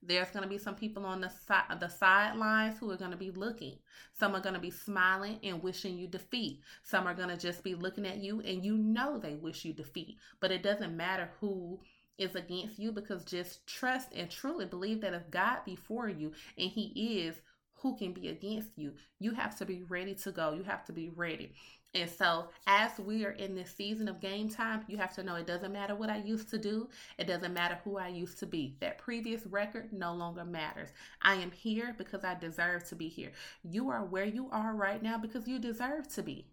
There's 0.02 0.30
going 0.30 0.44
to 0.44 0.50
be 0.50 0.58
some 0.58 0.76
people 0.76 1.06
on 1.06 1.22
the 1.22 1.30
side 1.30 1.80
the 1.80 1.88
sidelines 1.88 2.78
who 2.78 2.92
are 2.92 2.98
going 2.98 3.12
to 3.12 3.18
be 3.18 3.32
looking. 3.32 3.78
Some 4.14 4.36
are 4.36 4.42
going 4.42 4.54
to 4.54 4.62
be 4.62 4.70
smiling 4.70 5.40
and 5.44 5.62
wishing 5.64 5.98
you 5.98 6.08
defeat. 6.08 6.62
Some 6.84 7.08
are 7.08 7.16
going 7.16 7.30
to 7.30 7.38
just 7.38 7.64
be 7.64 7.76
looking 7.76 8.06
at 8.06 8.18
you 8.18 8.42
and 8.42 8.64
you 8.64 8.78
know 8.78 9.18
they 9.18 9.36
wish 9.36 9.66
you 9.66 9.74
defeat. 9.74 10.18
But 10.40 10.52
it 10.52 10.64
doesn't 10.64 10.96
matter 10.96 11.30
who 11.40 11.80
is 12.18 12.36
against 12.36 12.80
you 12.80 12.92
because 12.92 13.24
just 13.24 13.66
trust 13.68 14.10
and 14.14 14.30
truly 14.30 14.66
believe 14.66 15.02
that 15.02 15.14
if 15.14 15.30
God 15.32 15.60
before 15.66 16.10
you 16.10 16.32
and 16.58 16.70
he 16.70 17.22
is 17.26 17.36
who 17.78 17.96
can 17.96 18.14
be 18.14 18.30
against 18.30 18.70
you 18.76 18.94
you 19.20 19.32
have 19.32 19.58
to 19.58 19.66
be 19.66 19.84
ready 19.84 20.14
to 20.16 20.32
go 20.32 20.54
you 20.54 20.64
have 20.64 20.86
to 20.86 20.94
be 20.94 21.10
ready 21.10 21.52
and 21.94 22.10
so, 22.10 22.50
as 22.68 23.00
we 23.00 23.26
are 23.26 23.32
in 23.32 23.56
this 23.56 23.74
season 23.74 24.08
of 24.08 24.20
game 24.20 24.50
time, 24.50 24.84
you 24.88 24.98
have 24.98 25.16
to 25.16 25.24
know 25.24 25.36
it 25.36 25.48
doesn't 25.48 25.72
matter 25.72 25.96
what 25.96 26.10
I 26.10 26.18
used 26.18 26.50
to 26.50 26.58
do, 26.58 26.90
it 27.18 27.28
doesn't 27.28 27.54
matter 27.54 27.80
who 27.84 27.98
I 27.98 28.10
used 28.10 28.40
to 28.40 28.46
be. 28.46 28.76
That 28.82 28.98
previous 28.98 29.46
record 29.48 29.94
no 29.94 30.14
longer 30.14 30.44
matters. 30.44 30.90
I 31.22 31.36
am 31.36 31.52
here 31.52 31.96
because 31.98 32.24
I 32.24 32.36
deserve 32.36 32.84
to 32.90 32.96
be 32.96 33.08
here. 33.08 33.32
You 33.64 33.90
are 33.90 34.04
where 34.04 34.26
you 34.26 34.50
are 34.52 34.76
right 34.76 35.02
now 35.02 35.18
because 35.18 35.48
you 35.48 35.60
deserve 35.60 36.08
to 36.10 36.24
be. 36.24 36.46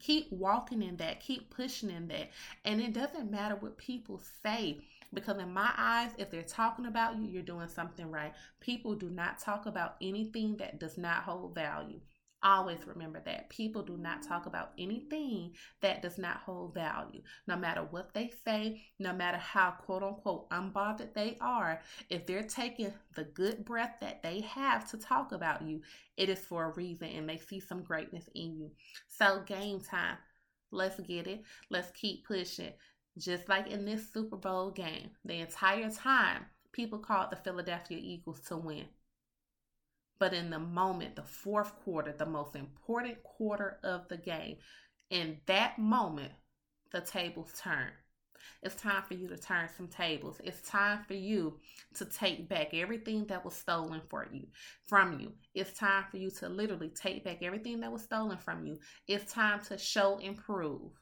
Keep 0.00 0.32
walking 0.32 0.82
in 0.82 0.96
that, 0.96 1.20
keep 1.20 1.50
pushing 1.50 1.90
in 1.90 2.08
that. 2.08 2.30
And 2.64 2.80
it 2.80 2.94
doesn't 2.94 3.30
matter 3.30 3.56
what 3.56 3.76
people 3.76 4.20
say 4.42 4.78
because 5.12 5.38
in 5.38 5.52
my 5.52 5.70
eyes 5.76 6.10
if 6.18 6.30
they're 6.30 6.42
talking 6.42 6.86
about 6.86 7.16
you 7.16 7.26
you're 7.28 7.42
doing 7.42 7.68
something 7.68 8.10
right 8.10 8.32
people 8.60 8.94
do 8.94 9.10
not 9.10 9.38
talk 9.38 9.66
about 9.66 9.96
anything 10.00 10.56
that 10.56 10.78
does 10.78 10.98
not 10.98 11.22
hold 11.22 11.54
value 11.54 12.00
Always 12.42 12.86
remember 12.86 13.20
that 13.24 13.50
people 13.50 13.82
do 13.82 13.96
not 13.96 14.22
talk 14.22 14.46
about 14.46 14.70
anything 14.78 15.54
that 15.80 16.02
does 16.02 16.18
not 16.18 16.36
hold 16.36 16.72
value. 16.72 17.20
No 17.48 17.56
matter 17.56 17.82
what 17.90 18.14
they 18.14 18.30
say, 18.44 18.80
no 19.00 19.12
matter 19.12 19.38
how 19.38 19.72
quote 19.72 20.04
unquote 20.04 20.48
unbothered 20.50 21.14
they 21.14 21.36
are, 21.40 21.80
if 22.10 22.26
they're 22.26 22.44
taking 22.44 22.92
the 23.16 23.24
good 23.24 23.64
breath 23.64 23.96
that 24.00 24.22
they 24.22 24.40
have 24.42 24.88
to 24.92 24.96
talk 24.98 25.32
about 25.32 25.62
you, 25.62 25.82
it 26.16 26.28
is 26.28 26.38
for 26.38 26.66
a 26.66 26.74
reason 26.74 27.08
and 27.08 27.28
they 27.28 27.38
see 27.38 27.58
some 27.58 27.82
greatness 27.82 28.28
in 28.36 28.56
you. 28.56 28.70
So, 29.08 29.42
game 29.44 29.80
time. 29.80 30.18
Let's 30.70 31.00
get 31.00 31.26
it. 31.26 31.42
Let's 31.70 31.90
keep 31.90 32.24
pushing. 32.24 32.72
Just 33.18 33.48
like 33.48 33.66
in 33.66 33.84
this 33.84 34.12
Super 34.12 34.36
Bowl 34.36 34.70
game, 34.70 35.10
the 35.24 35.40
entire 35.40 35.90
time, 35.90 36.46
people 36.72 36.98
called 36.98 37.30
the 37.30 37.36
Philadelphia 37.36 37.98
Eagles 38.00 38.40
to 38.48 38.56
win. 38.56 38.86
But 40.20 40.34
in 40.34 40.50
the 40.50 40.58
moment, 40.58 41.16
the 41.16 41.22
fourth 41.22 41.74
quarter, 41.80 42.12
the 42.12 42.26
most 42.26 42.54
important 42.54 43.22
quarter 43.22 43.78
of 43.82 44.08
the 44.08 44.16
game, 44.16 44.56
in 45.10 45.38
that 45.46 45.78
moment, 45.78 46.32
the 46.92 47.00
tables 47.00 47.52
turn. 47.60 47.90
It's 48.62 48.74
time 48.74 49.02
for 49.02 49.14
you 49.14 49.28
to 49.28 49.36
turn 49.36 49.68
some 49.76 49.88
tables. 49.88 50.40
It's 50.42 50.60
time 50.68 51.04
for 51.06 51.14
you 51.14 51.58
to 51.94 52.04
take 52.04 52.48
back 52.48 52.74
everything 52.74 53.26
that 53.26 53.44
was 53.44 53.54
stolen 53.54 54.00
for 54.08 54.26
you 54.32 54.46
from 54.86 55.20
you. 55.20 55.32
It's 55.54 55.78
time 55.78 56.04
for 56.10 56.16
you 56.16 56.30
to 56.30 56.48
literally 56.48 56.90
take 56.90 57.24
back 57.24 57.42
everything 57.42 57.80
that 57.80 57.92
was 57.92 58.02
stolen 58.02 58.38
from 58.38 58.66
you. 58.66 58.78
It's 59.06 59.32
time 59.32 59.60
to 59.68 59.78
show 59.78 60.18
and 60.18 60.36
prove. 60.36 60.92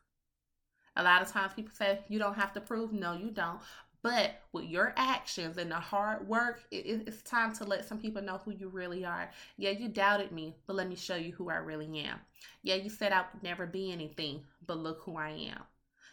A 0.97 1.03
lot 1.03 1.23
of 1.23 1.29
times 1.31 1.53
people 1.55 1.73
say 1.75 2.01
you 2.09 2.19
don't 2.19 2.35
have 2.37 2.53
to 2.55 2.61
prove. 2.61 2.93
No, 2.93 3.13
you 3.13 3.31
don't. 3.31 3.61
But 4.03 4.43
with 4.53 4.67
your 4.67 4.95
actions 4.97 5.59
and 5.59 5.71
the 5.71 5.77
hard 5.77 6.29
work, 6.29 6.63
it, 6.71 7.05
it's 7.07 7.23
time 7.23 7.53
to 7.57 7.65
let 7.65 7.87
some 7.87 7.99
people 7.99 8.23
know 8.23 8.41
who 8.45 8.53
you 8.53 8.69
really 8.69 9.05
are. 9.05 9.31
Yeah, 9.57 9.71
you 9.71 9.89
doubted 9.89 10.31
me, 10.33 10.55
but 10.67 10.77
let 10.77 10.89
me 10.89 10.95
show 10.95 11.17
you 11.17 11.33
who 11.33 11.51
I 11.51 11.57
really 11.57 11.99
am. 12.01 12.21
Yeah, 12.63 12.77
you 12.77 12.89
said 12.89 13.13
I 13.13 13.25
would 13.33 13.43
never 13.43 13.67
be 13.67 13.91
anything, 13.93 14.45
but 14.67 14.79
look 14.79 15.01
who 15.03 15.17
I 15.17 15.31
am. 15.31 15.63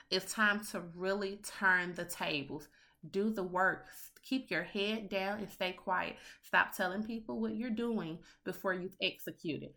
It's 0.09 0.31
time 0.33 0.63
to 0.71 0.81
really 0.95 1.37
turn 1.59 1.93
the 1.93 2.05
tables. 2.05 2.67
Do 3.11 3.29
the 3.31 3.43
work. 3.43 3.87
Keep 4.23 4.49
your 4.49 4.63
head 4.63 5.09
down 5.09 5.39
and 5.39 5.49
stay 5.49 5.73
quiet. 5.73 6.15
Stop 6.43 6.73
telling 6.75 7.03
people 7.03 7.39
what 7.41 7.55
you're 7.55 7.69
doing 7.69 8.19
before 8.45 8.73
you've 8.73 8.95
executed. 9.01 9.73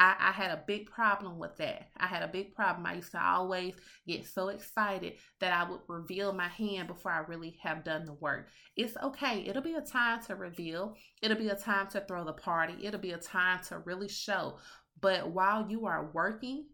I, 0.00 0.16
I 0.18 0.32
had 0.32 0.50
a 0.50 0.64
big 0.66 0.90
problem 0.90 1.38
with 1.38 1.58
that. 1.58 1.90
I 1.98 2.06
had 2.06 2.22
a 2.22 2.28
big 2.28 2.54
problem. 2.54 2.86
I 2.86 2.94
used 2.94 3.10
to 3.10 3.22
always 3.22 3.74
get 4.08 4.26
so 4.26 4.48
excited 4.48 5.12
that 5.40 5.52
I 5.52 5.70
would 5.70 5.80
reveal 5.88 6.32
my 6.32 6.48
hand 6.48 6.88
before 6.88 7.12
I 7.12 7.18
really 7.18 7.58
have 7.62 7.84
done 7.84 8.06
the 8.06 8.14
work. 8.14 8.48
It's 8.76 8.96
okay. 8.96 9.44
It'll 9.46 9.62
be 9.62 9.74
a 9.74 9.82
time 9.82 10.22
to 10.24 10.36
reveal, 10.36 10.96
it'll 11.20 11.36
be 11.36 11.50
a 11.50 11.54
time 11.54 11.88
to 11.88 12.00
throw 12.00 12.24
the 12.24 12.32
party, 12.32 12.74
it'll 12.82 12.98
be 12.98 13.12
a 13.12 13.18
time 13.18 13.60
to 13.68 13.78
really 13.80 14.08
show. 14.08 14.56
But 15.02 15.30
while 15.30 15.70
you 15.70 15.84
are 15.84 16.10
working, 16.14 16.64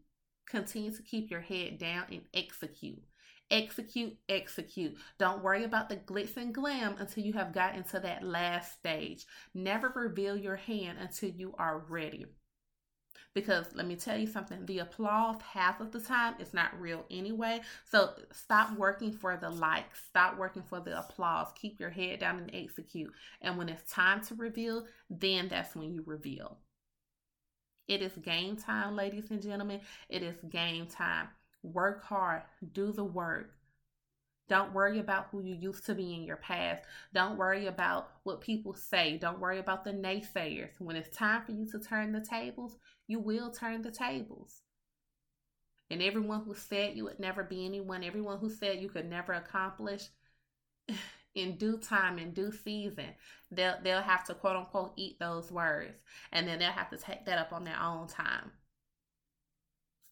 continue 0.46 0.92
to 0.92 1.02
keep 1.02 1.28
your 1.28 1.40
head 1.40 1.78
down 1.78 2.04
and 2.12 2.22
execute. 2.32 3.02
Execute, 3.50 4.16
execute. 4.28 4.96
Don't 5.18 5.42
worry 5.42 5.64
about 5.64 5.88
the 5.88 5.96
glitz 5.96 6.36
and 6.36 6.54
glam 6.54 6.94
until 7.00 7.24
you 7.24 7.32
have 7.32 7.52
gotten 7.52 7.82
to 7.84 7.98
that 8.00 8.22
last 8.22 8.78
stage. 8.78 9.24
Never 9.52 9.92
reveal 9.94 10.36
your 10.36 10.56
hand 10.56 10.98
until 11.00 11.30
you 11.30 11.54
are 11.58 11.84
ready. 11.88 12.26
Because 13.36 13.66
let 13.74 13.86
me 13.86 13.96
tell 13.96 14.16
you 14.16 14.26
something, 14.26 14.64
the 14.64 14.78
applause 14.78 15.36
half 15.42 15.82
of 15.82 15.92
the 15.92 16.00
time 16.00 16.36
is 16.40 16.54
not 16.54 16.80
real 16.80 17.04
anyway. 17.10 17.60
So 17.84 18.14
stop 18.32 18.74
working 18.78 19.12
for 19.12 19.36
the 19.36 19.50
likes, 19.50 20.00
stop 20.08 20.38
working 20.38 20.62
for 20.62 20.80
the 20.80 20.98
applause. 20.98 21.48
Keep 21.54 21.78
your 21.78 21.90
head 21.90 22.18
down 22.18 22.38
and 22.38 22.50
execute. 22.54 23.12
And 23.42 23.58
when 23.58 23.68
it's 23.68 23.92
time 23.92 24.22
to 24.22 24.34
reveal, 24.36 24.86
then 25.10 25.48
that's 25.48 25.76
when 25.76 25.92
you 25.92 26.02
reveal. 26.06 26.56
It 27.86 28.00
is 28.00 28.12
game 28.12 28.56
time, 28.56 28.96
ladies 28.96 29.30
and 29.30 29.42
gentlemen. 29.42 29.82
It 30.08 30.22
is 30.22 30.36
game 30.48 30.86
time. 30.86 31.28
Work 31.62 32.04
hard, 32.04 32.40
do 32.72 32.90
the 32.90 33.04
work. 33.04 33.50
Don't 34.48 34.72
worry 34.72 35.00
about 35.00 35.26
who 35.30 35.42
you 35.42 35.56
used 35.56 35.84
to 35.86 35.94
be 35.94 36.14
in 36.14 36.22
your 36.22 36.36
past. 36.36 36.84
Don't 37.12 37.36
worry 37.36 37.66
about 37.66 38.10
what 38.22 38.40
people 38.40 38.74
say. 38.74 39.18
Don't 39.18 39.40
worry 39.40 39.58
about 39.58 39.84
the 39.84 39.90
naysayers. 39.90 40.70
When 40.78 40.96
it's 40.96 41.14
time 41.14 41.42
for 41.44 41.52
you 41.52 41.66
to 41.72 41.80
turn 41.80 42.12
the 42.12 42.20
tables, 42.20 42.76
you 43.06 43.18
will 43.18 43.50
turn 43.50 43.82
the 43.82 43.90
tables. 43.90 44.62
And 45.90 46.02
everyone 46.02 46.42
who 46.44 46.54
said 46.54 46.96
you 46.96 47.04
would 47.04 47.20
never 47.20 47.44
be 47.44 47.64
anyone, 47.64 48.02
everyone 48.02 48.38
who 48.38 48.50
said 48.50 48.80
you 48.80 48.88
could 48.88 49.08
never 49.08 49.32
accomplish, 49.32 50.08
in 51.34 51.56
due 51.56 51.78
time, 51.78 52.18
in 52.18 52.32
due 52.32 52.50
season, 52.50 53.10
they'll 53.50 53.76
they'll 53.82 54.02
have 54.02 54.24
to 54.24 54.34
quote 54.34 54.56
unquote 54.56 54.94
eat 54.96 55.18
those 55.20 55.52
words. 55.52 55.94
And 56.32 56.48
then 56.48 56.58
they'll 56.58 56.72
have 56.72 56.90
to 56.90 56.96
take 56.96 57.26
that 57.26 57.38
up 57.38 57.52
on 57.52 57.64
their 57.64 57.80
own 57.80 58.08
time. 58.08 58.50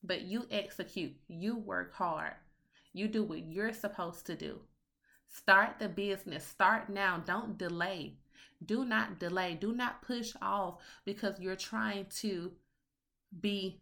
But 0.03 0.23
you 0.23 0.47
execute, 0.51 1.17
you 1.29 1.57
work 1.57 1.95
hard. 1.95 2.35
You 2.93 3.09
do 3.09 3.25
what 3.25 3.45
you're 3.45 3.73
supposed 3.73 4.27
to 4.27 4.37
do. 4.37 4.61
Start 5.29 5.81
the 5.81 5.89
business. 5.89 6.47
Start 6.47 6.89
now. 6.89 7.23
Don't 7.27 7.59
delay. 7.59 8.19
Do 8.65 8.85
not 8.85 9.19
delay. 9.19 9.59
Do 9.61 9.75
not 9.75 10.03
push 10.03 10.33
off 10.41 10.81
because 11.05 11.41
you're 11.41 11.57
trying 11.57 12.07
to 12.21 12.53
be 13.41 13.81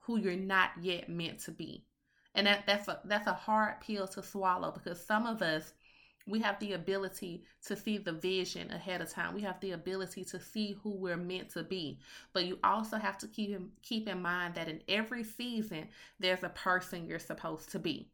who 0.00 0.18
you're 0.18 0.36
not 0.36 0.70
yet 0.80 1.08
meant 1.08 1.40
to 1.40 1.50
be. 1.50 1.84
And 2.34 2.46
that, 2.46 2.64
that's 2.66 2.88
a 2.88 3.00
that's 3.04 3.26
a 3.26 3.32
hard 3.32 3.80
pill 3.80 4.06
to 4.08 4.22
swallow 4.22 4.70
because 4.70 5.04
some 5.04 5.26
of 5.26 5.42
us 5.42 5.72
we 6.26 6.38
have 6.40 6.58
the 6.60 6.74
ability 6.74 7.44
to 7.66 7.76
see 7.76 7.98
the 7.98 8.12
vision 8.12 8.70
ahead 8.70 9.00
of 9.00 9.10
time. 9.10 9.34
We 9.34 9.42
have 9.42 9.60
the 9.60 9.72
ability 9.72 10.24
to 10.26 10.38
see 10.38 10.76
who 10.82 10.90
we're 10.90 11.16
meant 11.16 11.50
to 11.50 11.64
be. 11.64 11.98
But 12.32 12.44
you 12.44 12.58
also 12.62 12.98
have 12.98 13.18
to 13.18 13.26
keep 13.26 13.50
in, 13.50 13.70
keep 13.82 14.08
in 14.08 14.22
mind 14.22 14.54
that 14.54 14.68
in 14.68 14.82
every 14.88 15.24
season 15.24 15.88
there's 16.18 16.44
a 16.44 16.50
person 16.50 17.06
you're 17.06 17.18
supposed 17.18 17.70
to 17.72 17.78
be. 17.78 18.10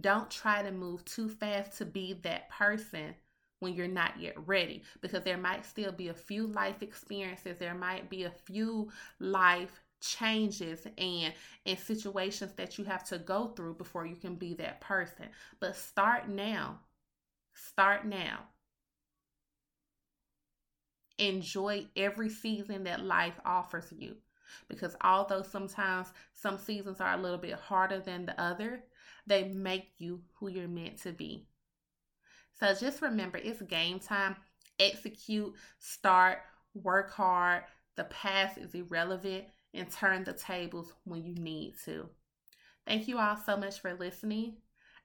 Don't 0.00 0.30
try 0.30 0.62
to 0.62 0.70
move 0.70 1.04
too 1.04 1.28
fast 1.28 1.78
to 1.78 1.86
be 1.86 2.12
that 2.22 2.50
person 2.50 3.14
when 3.60 3.74
you're 3.74 3.88
not 3.88 4.20
yet 4.20 4.34
ready 4.46 4.82
because 5.00 5.24
there 5.24 5.38
might 5.38 5.64
still 5.64 5.92
be 5.92 6.08
a 6.08 6.14
few 6.14 6.46
life 6.48 6.82
experiences, 6.82 7.56
there 7.58 7.74
might 7.74 8.10
be 8.10 8.24
a 8.24 8.30
few 8.30 8.90
life 9.18 9.80
changes 10.00 10.86
and 10.98 11.32
and 11.64 11.78
situations 11.78 12.52
that 12.52 12.78
you 12.78 12.84
have 12.84 13.02
to 13.04 13.18
go 13.18 13.48
through 13.48 13.74
before 13.74 14.06
you 14.06 14.16
can 14.16 14.34
be 14.36 14.54
that 14.54 14.80
person. 14.80 15.26
But 15.60 15.76
start 15.76 16.28
now. 16.28 16.80
Start 17.54 18.06
now. 18.06 18.40
Enjoy 21.18 21.86
every 21.96 22.28
season 22.28 22.84
that 22.84 23.04
life 23.04 23.38
offers 23.44 23.92
you 23.96 24.16
because 24.68 24.96
although 25.02 25.42
sometimes 25.42 26.12
some 26.32 26.58
seasons 26.58 27.00
are 27.00 27.14
a 27.14 27.20
little 27.20 27.38
bit 27.38 27.54
harder 27.54 28.00
than 28.00 28.26
the 28.26 28.40
other, 28.40 28.84
they 29.26 29.44
make 29.48 29.92
you 29.98 30.22
who 30.34 30.48
you're 30.48 30.68
meant 30.68 30.98
to 31.02 31.12
be. 31.12 31.46
So 32.58 32.74
just 32.74 33.02
remember 33.02 33.38
it's 33.38 33.62
game 33.62 33.98
time. 33.98 34.36
Execute, 34.78 35.54
start, 35.78 36.38
work 36.74 37.12
hard. 37.12 37.64
The 37.96 38.04
past 38.04 38.58
is 38.58 38.74
irrelevant 38.74 39.44
and 39.74 39.90
turn 39.90 40.24
the 40.24 40.32
tables 40.32 40.92
when 41.04 41.24
you 41.24 41.34
need 41.34 41.74
to. 41.84 42.08
Thank 42.86 43.08
you 43.08 43.18
all 43.18 43.36
so 43.36 43.56
much 43.56 43.80
for 43.80 43.94
listening. 43.94 44.54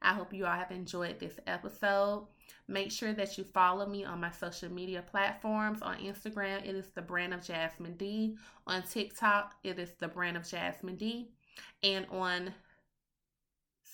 I 0.02 0.14
hope 0.14 0.34
you 0.34 0.46
all 0.46 0.56
have 0.56 0.72
enjoyed 0.72 1.20
this 1.20 1.40
episode. 1.46 2.28
Make 2.68 2.92
sure 2.92 3.14
that 3.14 3.38
you 3.38 3.44
follow 3.44 3.86
me 3.86 4.04
on 4.04 4.20
my 4.20 4.32
social 4.32 4.72
media 4.72 5.04
platforms. 5.04 5.82
On 5.82 5.96
Instagram, 5.98 6.66
it 6.66 6.76
is 6.76 6.88
the 6.90 7.02
brand 7.02 7.34
of 7.34 7.46
Jasmine 7.46 7.98
D. 7.98 8.38
On 8.66 8.82
TikTok, 8.82 9.56
it 9.64 9.78
is 9.78 9.92
the 10.00 10.08
brand 10.08 10.38
of 10.38 10.48
Jasmine 10.48 10.96
D. 10.96 11.30
And 11.84 12.08
on 12.12 12.54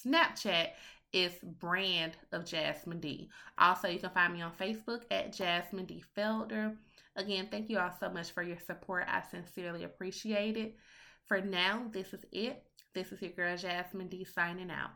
Snapchat, 0.06 0.70
is 1.14 1.34
brand 1.60 2.18
of 2.32 2.46
Jasmine 2.46 3.00
D. 3.00 3.30
Also, 3.58 3.88
you 3.88 4.00
can 4.00 4.10
find 4.10 4.34
me 4.34 4.42
on 4.42 4.52
Facebook 4.52 5.02
at 5.12 5.34
Jasmine 5.34 5.86
D 5.86 6.04
Felder. 6.16 6.76
Again, 7.16 7.48
thank 7.50 7.70
you 7.70 7.80
all 7.80 7.94
so 8.00 8.10
much 8.10 8.32
for 8.32 8.44
your 8.44 8.60
support. 8.60 9.06
I 9.08 9.22
sincerely 9.22 9.84
appreciate 9.84 10.58
it. 10.58 10.76
For 11.26 11.42
now, 11.42 11.86
this 11.92 12.14
is 12.14 12.24
it. 12.32 12.64
This 12.94 13.12
is 13.12 13.22
your 13.22 13.32
girl 13.32 13.58
Jasmine 13.58 14.08
D 14.08 14.24
signing 14.24 14.72
out. 14.72 14.92